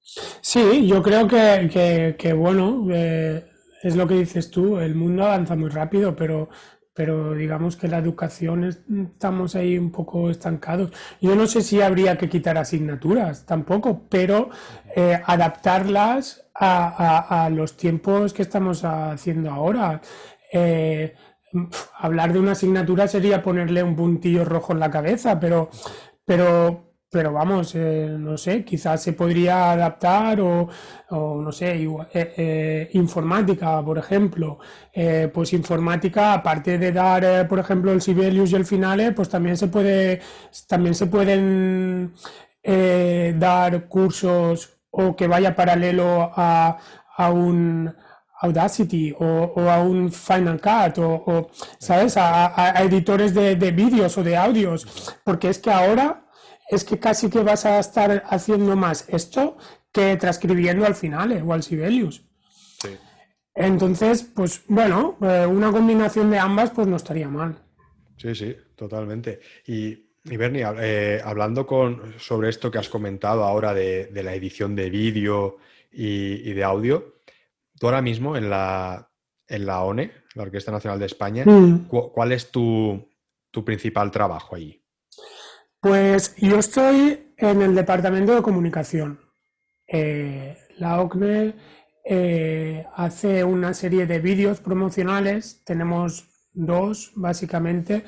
[0.00, 3.50] Sí, yo creo que, bueno, eh,
[3.82, 6.50] es lo que dices tú, el mundo avanza muy rápido, pero,
[7.00, 8.64] pero digamos que la educación
[9.10, 10.92] estamos ahí un poco estancados.
[11.18, 14.50] Yo no sé si habría que quitar asignaturas tampoco, pero
[14.94, 20.02] eh, adaptarlas a, los tiempos que estamos haciendo ahora.
[20.52, 21.14] Eh,
[21.96, 25.70] hablar de una asignatura sería ponerle un puntillo rojo en la cabeza, pero
[26.26, 30.68] pero, pero vamos, eh, no sé, quizás se podría adaptar o,
[31.10, 34.58] no sé, eh, eh, informática, por ejemplo.
[35.32, 39.68] pues informática, aparte de dar, por ejemplo, el Sibelius y el Finale, pues también se
[39.68, 40.20] puede,
[40.68, 42.12] también se pueden
[43.38, 46.78] dar cursos o que vaya paralelo a,
[47.32, 47.94] un
[48.42, 52.16] Audacity o, a un Final Cut o, ¿sabes?
[52.16, 54.86] A, editores de, de vídeos o de audios,
[55.24, 56.29] porque es que ahora
[56.70, 59.56] es que casi que vas a estar haciendo más esto
[59.92, 62.24] que transcribiendo al final eh, o al Sibelius.
[63.52, 67.58] Entonces, pues bueno, eh, una combinación de ambas pues no estaría mal.
[68.16, 69.40] Sí, sí, totalmente.
[69.66, 74.88] Y, Bernie, eh, hablando con, sobre esto que has comentado ahora de, la edición de
[74.88, 75.58] vídeo
[75.90, 77.16] y, de audio,
[77.78, 79.10] tú ahora mismo en la,
[79.48, 81.88] en la ONE, la Orquesta Nacional de España, mm.
[81.88, 83.08] ¿cuál es tu,
[83.50, 84.79] tu principal trabajo allí?
[85.80, 89.18] Pues yo estoy en el departamento de comunicación.
[89.88, 91.54] Eh, la OCNE
[92.04, 95.62] eh, hace una serie de vídeos promocionales.
[95.64, 98.04] Tenemos dos, básicamente.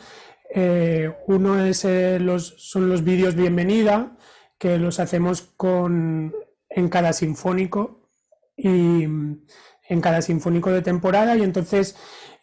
[0.54, 1.86] Eh, uno es,
[2.20, 4.18] los, son los vídeos bienvenida,
[4.58, 6.34] que los hacemos con,
[6.68, 8.10] en cada sinfónico
[8.54, 11.96] y en cada sinfónico de temporada y entonces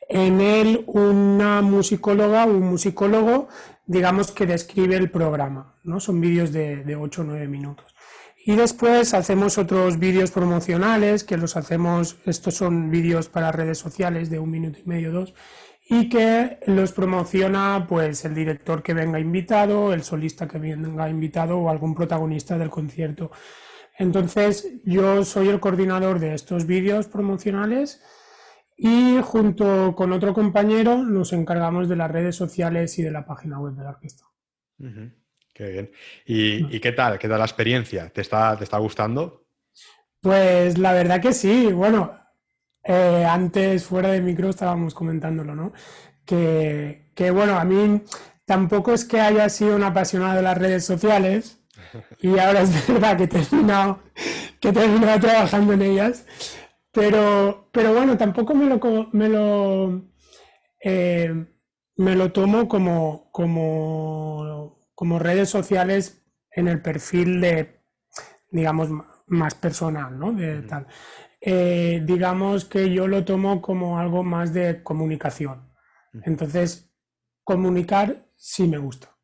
[0.10, 3.48] en él una musicóloga o un musicólogo
[3.90, 6.00] digamos que describe el programa, ¿no?
[6.00, 7.96] Son vídeos de, de 8 o 9 minutos.
[8.46, 14.30] Y después hacemos otros vídeos promocionales, que los hacemos, estos son vídeos para redes sociales
[14.30, 15.34] de un minuto y medio, dos,
[15.90, 21.58] y que los promociona pues el director que venga invitado, el solista que venga invitado
[21.58, 23.32] o algún protagonista del concierto.
[23.98, 28.04] Entonces yo soy el coordinador de estos vídeos promocionales
[28.82, 33.60] y junto con otro compañero nos encargamos de las redes sociales y de la página
[33.60, 34.24] web de la orquesta.
[35.54, 35.92] Qué bien.
[36.26, 37.20] ¿Y, qué tal?
[37.20, 38.10] ¿Qué tal la experiencia?
[38.10, 39.44] ¿Te está, ¿Te está gustando?
[40.22, 41.74] Pues la verdad que sí.
[41.74, 42.16] Bueno,
[42.82, 45.74] eh, antes fuera de micro estábamos comentándolo, ¿no?
[46.24, 48.02] Que, que, bueno, a mí
[48.46, 51.60] tampoco es que haya sido un apasionado de las redes sociales
[52.22, 54.00] y ahora es verdad que he terminado,
[54.62, 56.26] que he terminado trabajando en ellas,
[56.92, 60.10] pero, pero bueno, tampoco me lo, me lo,
[60.84, 61.46] eh,
[61.98, 67.82] me lo tomo como, como, como redes sociales en el perfil de,
[68.52, 68.90] digamos,
[69.28, 70.34] más personal, ¿no?
[70.34, 70.88] De, tal.
[71.42, 75.72] Eh, digamos que yo lo tomo como algo más de comunicación.
[76.24, 76.92] Entonces,
[77.44, 79.16] comunicar sí me gusta.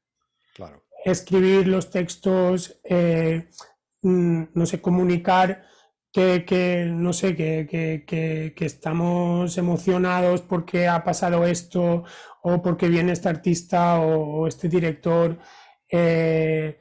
[0.54, 0.84] Claro.
[1.04, 3.49] Escribir los textos, eh,
[4.01, 5.65] mm, no sé, comunicar
[6.15, 12.06] que, no sé, que, estamos emocionados porque ha pasado esto
[12.41, 15.38] o porque viene este artista o, este director.
[15.91, 16.80] Eh,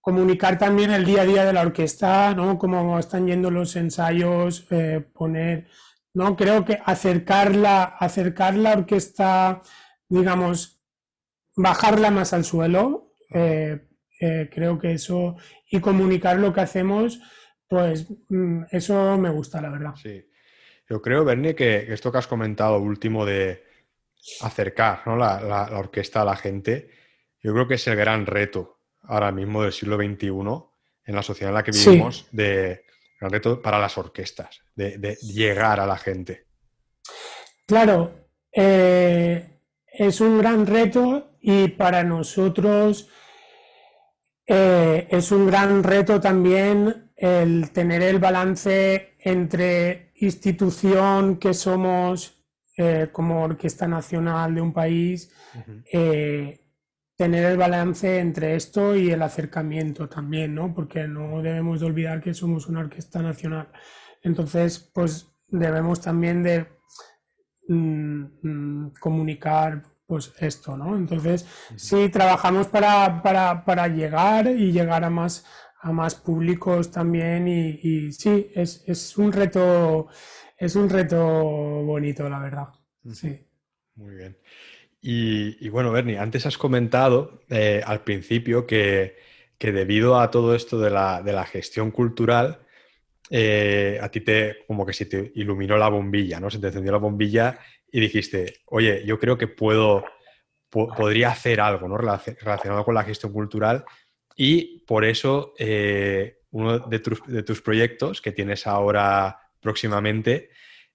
[0.00, 2.58] comunicar también el día a día de la orquesta, ¿no?
[2.58, 5.68] Cómo están yendo los ensayos, eh, poner,
[6.14, 6.34] ¿no?
[6.34, 9.60] Creo que acercarla, acercar la orquesta,
[10.08, 10.82] digamos,
[11.54, 13.88] bajarla más al suelo, eh,
[14.50, 15.36] creo que eso,
[15.70, 17.20] y comunicar lo que hacemos,
[17.74, 19.94] pues mm, eso me gusta, la verdad.
[20.00, 20.24] Sí.
[20.88, 23.64] Yo creo, Bernie, que esto que has comentado último de
[24.42, 26.90] acercar la, orquesta a la gente,
[27.42, 30.28] yo creo que es el gran reto ahora mismo del siglo XXI
[31.06, 32.84] en la sociedad en la que vivimos, de,
[33.20, 36.46] el reto para las orquestas, de, llegar a la gente.
[37.66, 43.08] Claro, eh, es un gran reto y para nosotros
[44.46, 52.44] eh, es un gran reto también el tener el balance entre institución que somos
[52.76, 55.30] eh, como Orquesta Nacional de un país,
[55.92, 56.60] eh,
[57.16, 60.74] tener el balance entre esto y el acercamiento también, ¿no?
[60.74, 63.68] Porque no debemos de olvidar que somos una orquesta nacional.
[64.22, 66.66] Entonces, pues debemos también de
[67.68, 70.96] mm, mm, comunicar pues esto, ¿no?
[70.96, 71.46] Entonces,
[71.76, 75.46] sí, trabajamos para, para, para, llegar y llegar a más,
[75.84, 80.08] a más públicos también y, sí, es, es, un reto,
[80.56, 82.68] es un reto bonito, la verdad.
[83.12, 83.46] Sí.
[83.96, 84.38] Muy bien.
[85.02, 89.16] Y, bueno, Bernie, antes has comentado eh, al principio que,
[89.58, 92.60] que, debido a todo esto de la, de la gestión cultural,
[93.28, 96.48] eh, a ti te como que se te iluminó la bombilla, ¿no?
[96.48, 97.58] Se te encendió la bombilla
[97.92, 100.02] y dijiste, oye, yo creo que puedo,
[100.70, 101.98] podría hacer algo ¿no?
[101.98, 103.84] relacionado con la gestión cultural
[104.34, 110.50] y por eso eh, uno de tus, proyectos que tienes ahora próximamente,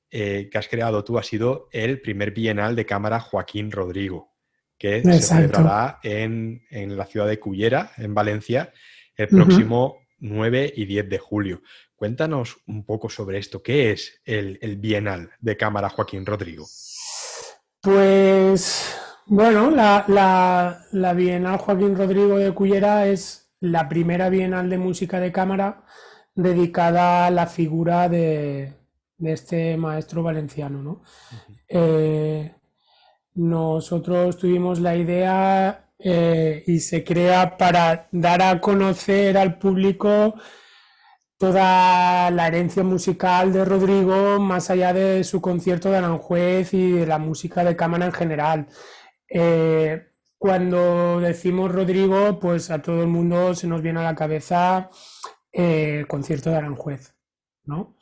[0.10, 4.34] eh, que has creado tú, ha sido el primer bienal de cámara Joaquín Rodrigo,
[4.78, 8.72] que se celebrará en, la ciudad de Cullera, en Valencia,
[9.16, 11.62] el próximo 9 y 10 de julio.
[12.00, 13.62] Cuéntanos un poco sobre esto.
[13.62, 16.66] ¿Qué es el, Bienal de Cámara Joaquín Rodrigo?
[17.82, 18.98] Pues
[19.30, 25.84] bueno, la, Bienal Joaquín Rodrigo de Cullera es la primera Bienal de música de cámara
[26.34, 28.74] dedicada a la figura de,
[29.20, 30.82] este maestro valenciano.
[30.82, 31.04] ¿no?
[31.68, 32.56] Eh,
[33.36, 40.34] nosotros tuvimos la idea eh, y se crea para dar a conocer al público
[41.38, 47.06] toda la herencia musical de Rodrigo, más allá de su concierto de Aranjuez y de
[47.06, 48.68] la música de cámara en general.
[49.30, 50.08] Eh,
[50.38, 54.90] cuando decimos Rodrigo, pues a todo el mundo se nos viene a la cabeza
[55.52, 57.14] el eh, concierto de Aranjuez,
[57.66, 57.98] ¿no?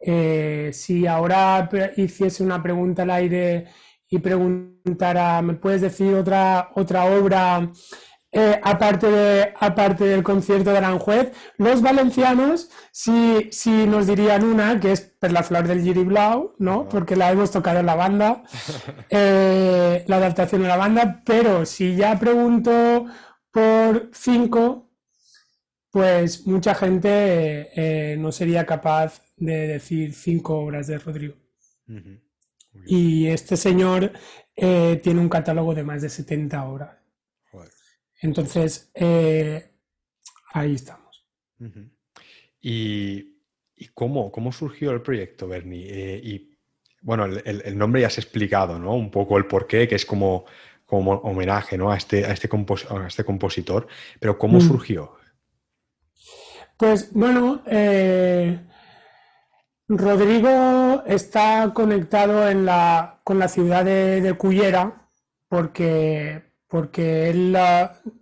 [0.00, 3.66] Eh, si ahora hiciese una pregunta al aire
[4.08, 7.70] y preguntara, ¿me puedes decir otra, otra obra
[8.30, 14.92] eh, aparte, aparte del concierto de Aranjuez, los valencianos sí, sí nos dirían una, que
[14.92, 16.88] es Per la flor del Giri Blau, ¿no?
[16.88, 18.44] Porque la hemos tocado en la banda,
[19.10, 23.06] eh, la adaptación de la banda, pero si ya pregunto
[23.50, 24.90] por cinco,
[25.90, 31.34] pues mucha gente eh, no sería capaz de decir cinco obras de Rodrigo.
[32.86, 34.12] Y este señor
[34.54, 36.97] tiene un catálogo de más de 70 obras.
[38.20, 39.70] Entonces, eh,
[40.52, 41.26] ahí estamos.
[42.60, 43.38] ¿Y,
[43.94, 45.86] cómo, cómo, surgió el proyecto, Bernie?
[45.88, 46.58] Eh, y
[47.00, 48.94] bueno, el, nombre ya has explicado, ¿no?
[48.94, 50.44] Un poco el porqué, que es como,
[50.84, 51.92] como homenaje ¿no?
[51.92, 52.48] a, este, a, este
[52.90, 53.86] a este compositor,
[54.18, 54.62] pero ¿cómo mm.
[54.62, 55.16] surgió?
[56.76, 58.60] Pues bueno, eh,
[59.88, 65.08] Rodrigo está conectado en la, con la ciudad de, de Cullera
[65.48, 67.56] porque porque él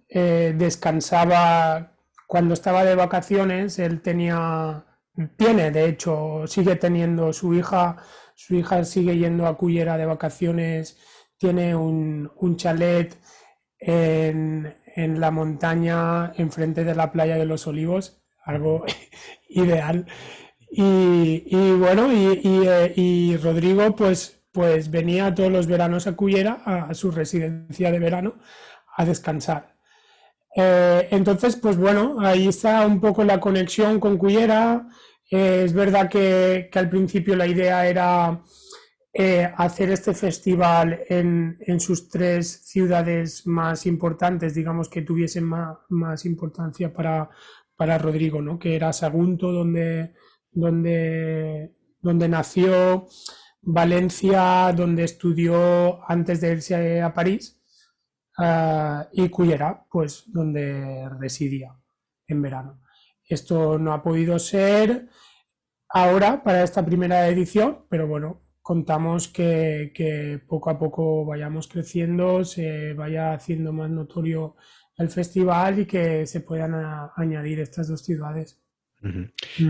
[0.09, 1.92] eh, descansaba
[2.26, 4.84] cuando estaba de vacaciones, él tenía,
[5.36, 7.97] tiene, de hecho, sigue teniendo su hija,
[8.34, 10.99] su hija sigue yendo a Cullera de vacaciones,
[11.38, 13.16] tiene un, chalet
[13.78, 18.84] en, la montaña enfrente de la playa de los olivos, algo
[19.49, 20.07] ideal.
[20.70, 22.40] Y, bueno, y,
[22.97, 28.36] y Rodrigo, pues pues venía todos los veranos a Cullera, a, su residencia de verano,
[28.96, 29.76] a descansar.
[30.57, 34.88] Eh, entonces, pues bueno, ahí está un poco la conexión con Cullera.
[35.30, 38.42] Eh, es verdad que, al principio la idea era
[39.12, 46.94] eh, hacer este festival en, sus tres ciudades más importantes, digamos que tuviesen más, importancia
[46.94, 47.28] para,
[47.76, 48.59] para, Rodrigo, ¿no?
[48.59, 50.14] que era Sagunto, donde,
[50.50, 53.07] donde, donde nació,
[53.67, 57.61] Valencia, donde estudió antes de irse a París,
[58.39, 61.77] ah, y Cullera, pues donde residía
[62.29, 62.81] en verano.
[63.29, 65.09] Esto no ha podido ser
[65.89, 72.93] ahora para esta primera edición, pero bueno, contamos que, poco a poco vayamos creciendo, se
[72.95, 74.55] vaya haciendo más notorio
[74.97, 76.73] el festival y que se puedan
[77.17, 78.62] añadir estas dos ciudades.
[79.01, 79.25] Mm.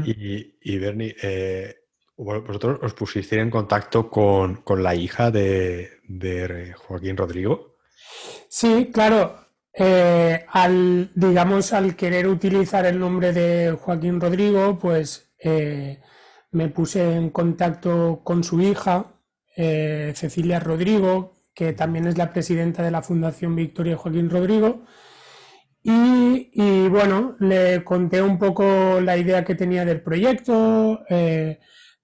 [0.05, 1.75] Y, y Bernie, eh,
[2.17, 7.77] vosotros os pusisteis en contacto con, la hija de, Joaquín Rodrigo.
[8.49, 9.47] Sí, claro.
[9.79, 16.01] Eh, al, digamos, al querer utilizar el nombre de Joaquín Rodrigo, pues eh,
[16.53, 19.21] me puse en contacto con su hija,
[19.55, 24.85] eh, Cecilia Rodrigo, que también es la presidenta de la Fundación Victoria Joaquín Rodrigo.
[25.83, 31.05] Y, y, bueno, le conté un poco la idea que tenía del proyecto,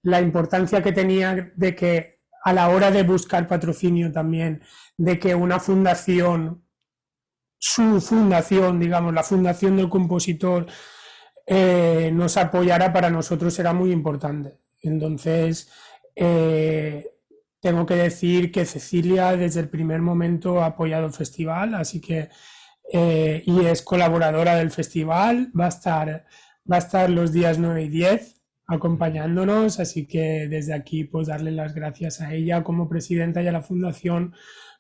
[0.03, 4.62] la importancia que tenía de que a la hora de buscar patrocinio también,
[4.96, 6.64] de que una fundación,
[7.59, 10.66] su fundación, digamos, la fundación del compositor,
[11.46, 14.59] eh, nos apoyara para nosotros era muy importante.
[14.80, 15.70] Entonces,
[16.16, 17.09] eh,
[17.61, 22.28] tengo que decir que Cecilia desde el primer momento ha apoyado el festival, así que,
[22.92, 26.26] eh, y es colaboradora del festival, va a estar,
[26.70, 28.41] va a estar los días 9 y 10
[28.72, 33.52] acompañándonos, así que desde aquí pues darle las gracias a ella como presidenta y a
[33.52, 34.34] la fundación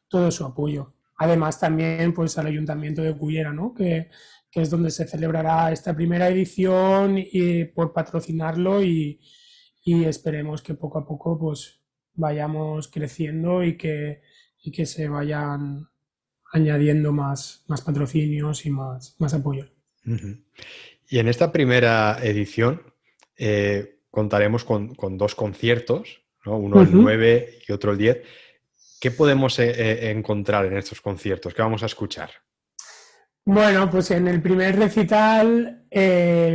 [0.08, 0.94] todo su apoyo.
[1.16, 3.74] Además también pues al Ayuntamiento de Cullera, ¿no?
[3.74, 4.08] que,
[4.54, 9.20] es donde se celebrará esta primera edición y por patrocinarlo y,
[9.84, 11.80] esperemos que poco a poco pues
[12.14, 14.20] vayamos creciendo y que,
[14.72, 15.88] que se vayan
[16.52, 19.66] añadiendo más, más patrocinios y más, más apoyo.
[21.08, 22.91] Y en esta primera edición,
[23.44, 28.22] eh, contaremos con, dos conciertos, uno el 9 y otro el 10.
[29.00, 31.52] ¿Qué podemos eh, eh, encontrar en estos conciertos?
[31.52, 32.30] ¿Qué vamos a escuchar?
[33.44, 35.86] Bueno, pues en el primer recital,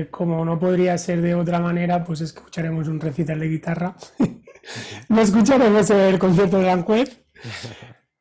[0.09, 3.97] como no podría ser de otra manera, pues escucharemos un recital de guitarra.
[5.09, 7.25] no escucharemos el concierto de Aranjuez,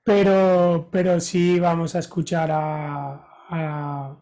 [0.03, 4.17] pero, pero sí vamos a escuchar a,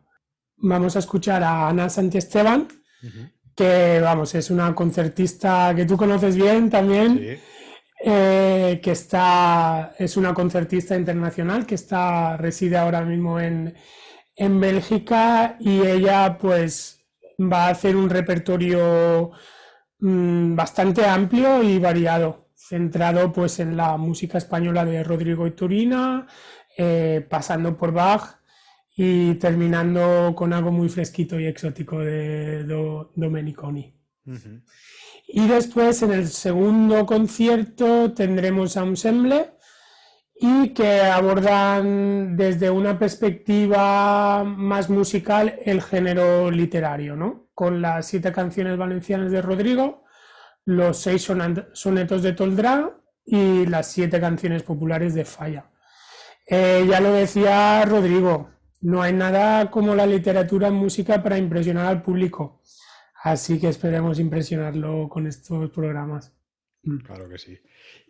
[0.58, 2.68] vamos a escuchar a Ana Santiesteban,
[3.54, 7.38] que vamos, es una concertista que tú conoces bien también,
[8.04, 13.74] eh, que está, es una concertista internacional que está, reside ahora mismo en,
[14.36, 17.04] en Bélgica y ella pues
[17.40, 19.30] va a hacer un repertorio
[20.00, 26.26] mm, bastante amplio y variado, centrado pues en la música española de Rodrigo Iturina,
[26.76, 28.38] eh, pasando por Bach
[28.96, 33.92] y terminando con algo muy fresquito y exótico de Domeniconi.
[35.26, 39.50] Y después en el segundo concierto tendremos a Ensemble
[40.36, 47.48] y que abordan desde una perspectiva más musical el género literario, ¿no?
[47.54, 50.04] Con las siete canciones valencianas de Rodrigo,
[50.64, 55.70] los seis sonetos de Toldrá y las siete canciones populares de Falla.
[56.46, 58.53] Eh, ya lo decía Rodrigo,
[58.84, 62.62] no hay nada como la literatura en música para impresionar al público,
[63.22, 66.32] así que esperemos impresionarlo con estos programas.
[66.82, 66.98] Mm.
[66.98, 67.58] Claro que sí.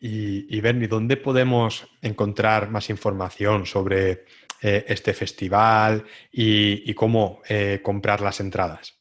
[0.01, 4.25] Y, y Bernie, ¿dónde podemos encontrar más información sobre
[4.67, 8.95] eh, este festival y, cómo eh, comprar las entradas?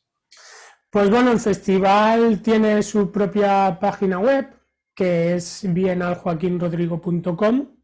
[0.91, 4.47] Pues bueno, el festival tiene su propia página web,
[4.93, 7.75] que es bienaljoaquinrodrigo.com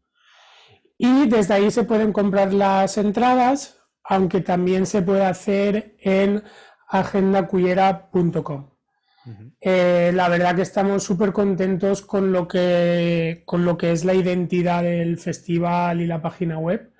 [0.98, 6.42] y desde ahí se pueden comprar las entradas, aunque también se puede hacer en
[6.88, 8.70] agendacuyera.com.
[9.60, 14.14] Eh, la verdad que estamos súper contentos con lo, que, con lo que es la
[14.14, 16.92] identidad del festival y la página web.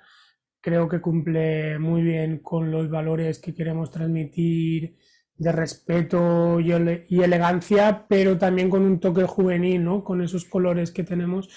[0.61, 4.95] Creo que cumple muy bien con los valores que queremos transmitir
[5.35, 10.03] de respeto y, elegancia, pero también con un toque juvenil, ¿no?
[10.03, 11.49] Con esos colores que tenemos,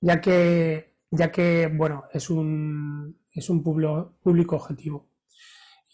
[0.00, 5.08] ya que, ya que bueno, es un, es un público, público objetivo.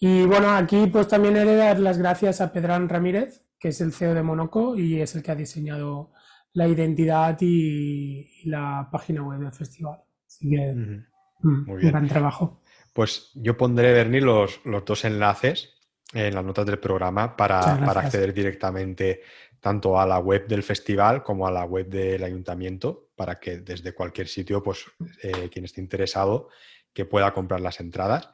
[0.01, 3.81] Y bueno, aquí pues también he de dar las gracias a Pedrán Ramírez, que es
[3.81, 6.13] el CEO de Monoco y es el que ha diseñado
[6.55, 10.01] la identidad y, la página web del festival.
[10.27, 12.63] Así que, mm, un gran trabajo.
[12.93, 15.73] Pues yo pondré, Bernie, los, los dos enlaces
[16.13, 19.23] en las notas del programa para, acceder directamente
[19.61, 23.95] tanto a la web del festival como a la web del ayuntamiento para que desde
[23.95, 24.85] cualquier sitio, pues
[25.23, 26.49] eh, quien esté interesado,
[26.93, 28.31] que pueda comprar las entradas.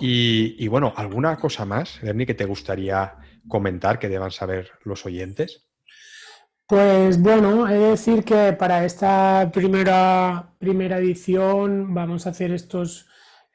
[0.00, 3.16] Y, bueno, ¿alguna cosa más, Bernie, que te gustaría
[3.46, 5.68] comentar que deban saber los oyentes?
[6.66, 13.06] Pues bueno, he de decir que para esta primera, primera edición vamos a hacer estos,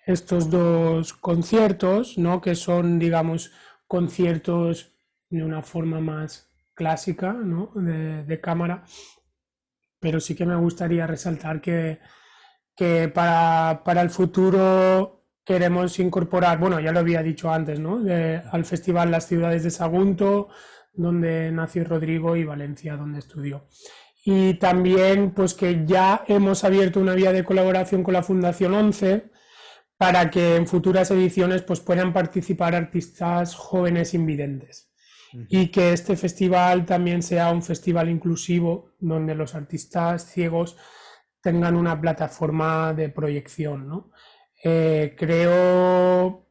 [0.06, 2.42] estos dos conciertos, ¿no?
[2.42, 3.52] que son, digamos,
[3.88, 4.92] conciertos
[5.30, 7.72] de una forma más clásica, ¿no?
[7.74, 8.84] de, de cámara,
[10.00, 12.00] pero sí que me gustaría resaltar que,
[12.78, 18.02] que para, para el futuro queremos incorporar, bueno, ya lo había dicho antes, ¿no?
[18.52, 20.50] al festival Las Ciudades de Sagunto,
[20.94, 23.68] donde nació Rodrigo, y Valencia, donde estudió.
[24.24, 29.32] Y también, pues que ya hemos abierto una vía de colaboración con la Fundación 11
[29.98, 34.92] para que en futuras ediciones pues, puedan participar artistas jóvenes invidentes.
[35.50, 40.78] Y que este festival también sea un festival inclusivo, donde los artistas ciegos
[41.48, 44.12] tengan una plataforma de proyección, ¿no?
[44.62, 46.46] Eh, creo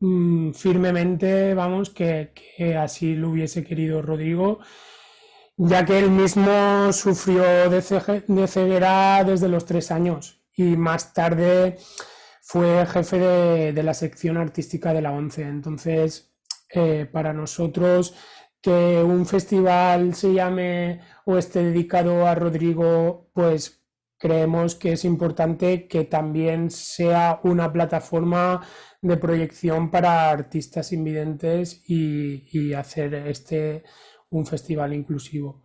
[0.00, 2.32] mm, firmemente, vamos, que,
[2.80, 4.60] así lo hubiese querido Rodrigo,
[5.58, 11.76] ya que él mismo sufrió de, ceguera desde los tres años y más tarde
[12.40, 15.42] fue jefe de, la sección artística de la ONCE.
[15.42, 16.32] Entonces,
[16.70, 18.14] eh, para nosotros
[18.64, 23.84] que un festival se llame o esté dedicado a Rodrigo, pues
[24.18, 28.66] creemos que es importante que también sea una plataforma
[29.02, 33.84] de proyección para artistas invidentes y, hacer este
[34.30, 35.62] un festival inclusivo.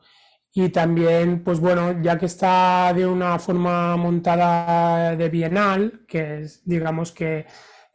[0.54, 6.66] Y también, pues bueno, ya que está de una forma montada de bienal, que es,
[6.66, 7.45] digamos que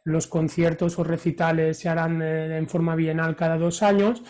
[0.03, 4.23] los conciertos o recitales se harán eh, en forma bienal cada dos años,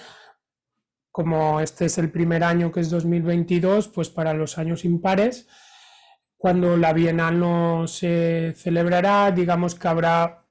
[1.16, 5.47] como este es el primer año que es 2022, pues para los años impares,
[6.36, 10.43] cuando la Bienal no se celebrará, digamos que habrá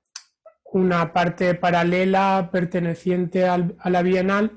[0.72, 4.56] una parte paralela perteneciente a la Bienal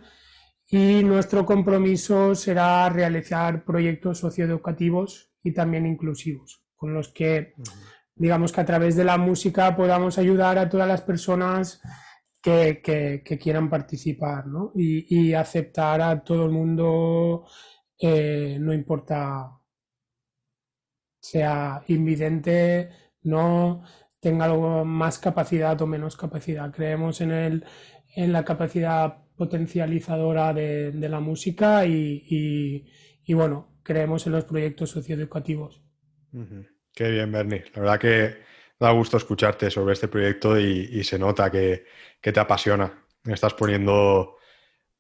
[0.70, 7.53] y nuestro compromiso será realizar proyectos socioeducativos y también inclusivos, con los que,
[8.16, 11.82] digamos que a través de la música podamos ayudar a todas las personas
[12.47, 14.45] que, quieran participar
[14.75, 17.45] y, aceptar a todo el mundo,
[17.99, 19.51] eh, no importa
[21.19, 22.89] sea invidente,
[23.23, 23.83] no
[24.19, 24.47] tenga
[24.85, 26.71] más capacidad o menos capacidad.
[26.71, 27.65] Creemos en, el,
[28.15, 32.85] en la capacidad potencializadora de, la música y,
[33.27, 35.83] bueno, creemos en los proyectos socioeducativos.
[36.93, 37.65] Qué bien, Bernie.
[37.75, 38.35] La verdad que
[38.80, 41.86] da gusto escucharte sobre este proyecto y, se nota que,
[42.21, 43.05] te apasiona.
[43.25, 44.38] Estás poniendo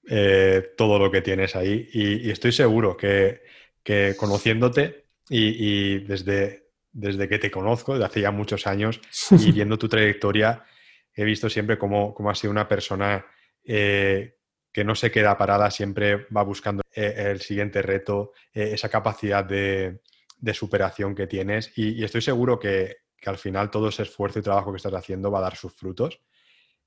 [0.07, 3.41] eh, todo lo que tienes ahí y, estoy seguro que,
[3.83, 9.01] que conociéndote y, desde, desde que te conozco, desde hace ya muchos años,
[9.31, 10.63] y viendo tu trayectoria,
[11.13, 13.25] he visto siempre cómo, cómo has sido una persona
[13.63, 14.37] eh,
[14.71, 19.99] que no se queda parada, siempre va buscando eh, el siguiente reto, esa capacidad de,
[20.53, 24.77] superación que tienes y, estoy seguro que, al final todo ese esfuerzo y trabajo que
[24.77, 26.21] estás haciendo va a dar sus frutos.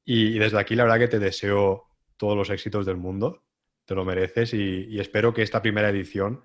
[0.04, 3.44] Y, desde aquí la verdad que te deseo todos los éxitos del mundo,
[3.84, 6.42] te lo mereces y, espero que esta primera edición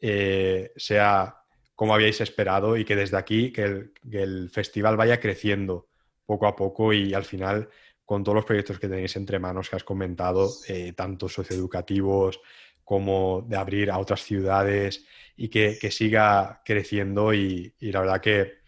[0.00, 1.36] eh, sea
[1.74, 5.88] como habíais esperado y que desde aquí que el, festival vaya creciendo
[6.26, 7.68] poco a poco y al final
[8.04, 12.40] con todos los proyectos que tenéis entre manos que has comentado, eh, tanto socioeducativos
[12.84, 15.06] como de abrir a otras ciudades
[15.36, 18.59] y que, siga creciendo y, la verdad que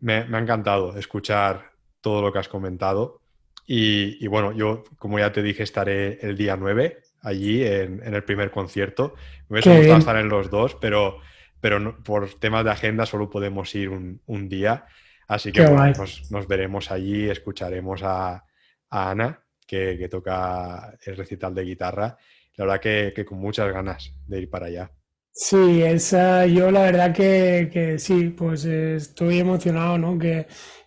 [0.00, 3.20] me, ha encantado escuchar todo lo que has comentado
[3.66, 8.52] y, bueno, yo como ya te dije estaré el día 9 allí en, el primer
[8.52, 9.14] concierto.
[9.48, 11.18] Me hubiese gustado estar en los dos, pero
[11.60, 14.86] pero por temas de agenda solo podemos ir un, día.
[15.26, 18.44] Así que nos, veremos allí, escucharemos a,
[18.90, 22.16] Ana, que, toca el recital de guitarra.
[22.54, 24.90] La verdad que, con muchas ganas de ir para allá.
[25.38, 30.18] Sí, esa, yo la verdad que, sí, pues estoy emocionado, ¿no?
[30.18, 30.46] Que,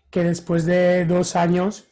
[0.09, 1.89] que después de dos años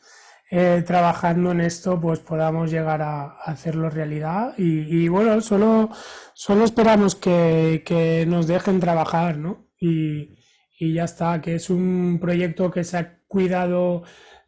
[0.50, 4.56] eh, trabajando en esto, pues podamos llegar a, hacerlo realidad.
[4.58, 5.92] Y, bueno, solo,
[6.34, 9.68] solo esperamos que, nos dejen trabajar, ¿no?
[9.80, 10.36] Y,
[10.80, 14.04] ya está, que es un proyecto que se ha cuidado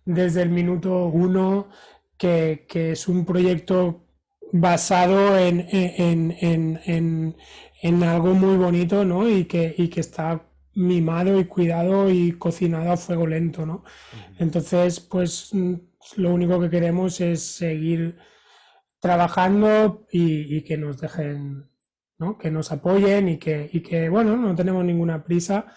[0.06, 1.70] desde el minuto uno,
[2.18, 4.08] que, es un proyecto
[4.52, 7.36] basado en, en,
[7.84, 9.28] algo muy bonito, ¿no?
[9.30, 13.84] Y que, y que está mimado y cuidado y cocinado a fuego lento, ¿no?
[14.38, 15.52] Entonces, pues
[16.18, 18.18] lo único que queremos es seguir
[19.00, 21.70] trabajando y, que nos dejen,
[22.18, 22.38] ¿no?
[22.38, 25.68] que nos apoyen y que, que, bueno, no tenemos ninguna prisa,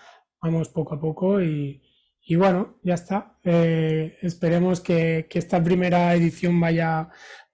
[0.40, 1.82] vamos poco a poco y,
[2.36, 3.38] bueno, ya está.
[3.44, 7.08] Eh, esperemos que, esta primera edición vaya,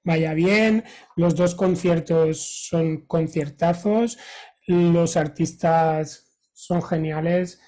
[0.08, 0.84] vaya bien.
[1.16, 4.18] Los dos conciertos son conciertazos,
[4.66, 7.60] los artistas son geniales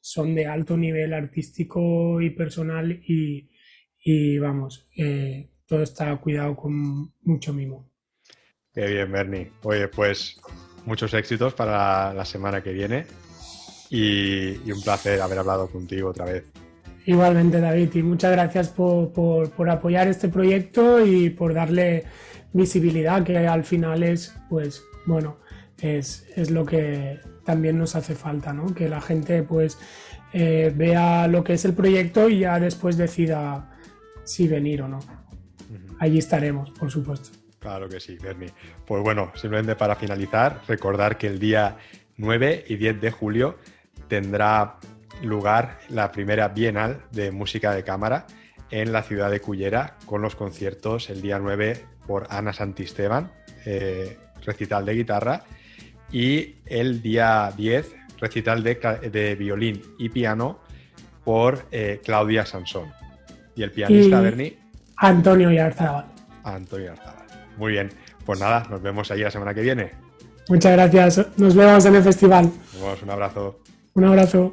[0.00, 7.52] son de alto nivel artístico y personal y, vamos, eh, todo está cuidado con mucho
[7.52, 7.90] mimo.
[8.72, 9.52] Qué bien, Bernie.
[9.62, 10.40] Oye, pues
[10.86, 13.06] muchos éxitos para la semana que viene
[13.90, 16.44] y, un placer haber hablado contigo otra vez.
[17.06, 22.04] Igualmente, David, y muchas gracias por, por, apoyar este proyecto y por darle
[22.52, 25.38] visibilidad, que al final es, pues, bueno,
[25.80, 28.74] es, es lo que también nos hace falta, ¿no?
[28.74, 29.78] Que la gente pues
[30.32, 33.76] eh, vea lo que es el proyecto y ya después decida
[34.24, 35.00] si venir o no.
[35.98, 37.30] Allí estaremos, por supuesto.
[37.58, 38.50] Claro que sí, Bernie.
[38.86, 41.76] Pues bueno, simplemente para finalizar, recordar que el día
[42.16, 43.58] 9 y 10 de julio
[44.08, 44.76] tendrá
[45.22, 48.26] lugar la primera Bienal de Música de Cámara
[48.70, 53.32] en la ciudad de Cullera con los conciertos el día 9 por Ana Santisteban,
[53.64, 55.44] eh, recital de guitarra,
[56.12, 60.60] y el día 10 recital de, violín y piano
[61.24, 62.92] por eh, Claudia Sansón.
[63.56, 64.58] Y el pianista, Bernie.
[64.96, 66.06] Antonio Yarzábal.
[66.44, 67.26] Antonio Yarzábal.
[67.56, 67.90] Muy bien.
[68.24, 69.92] Pues nada, nos vemos ahí la semana que viene.
[70.48, 71.26] Muchas gracias.
[71.38, 72.44] Nos vemos en el festival.
[72.44, 73.60] Nos vemos, un abrazo.
[73.94, 74.52] Un abrazo.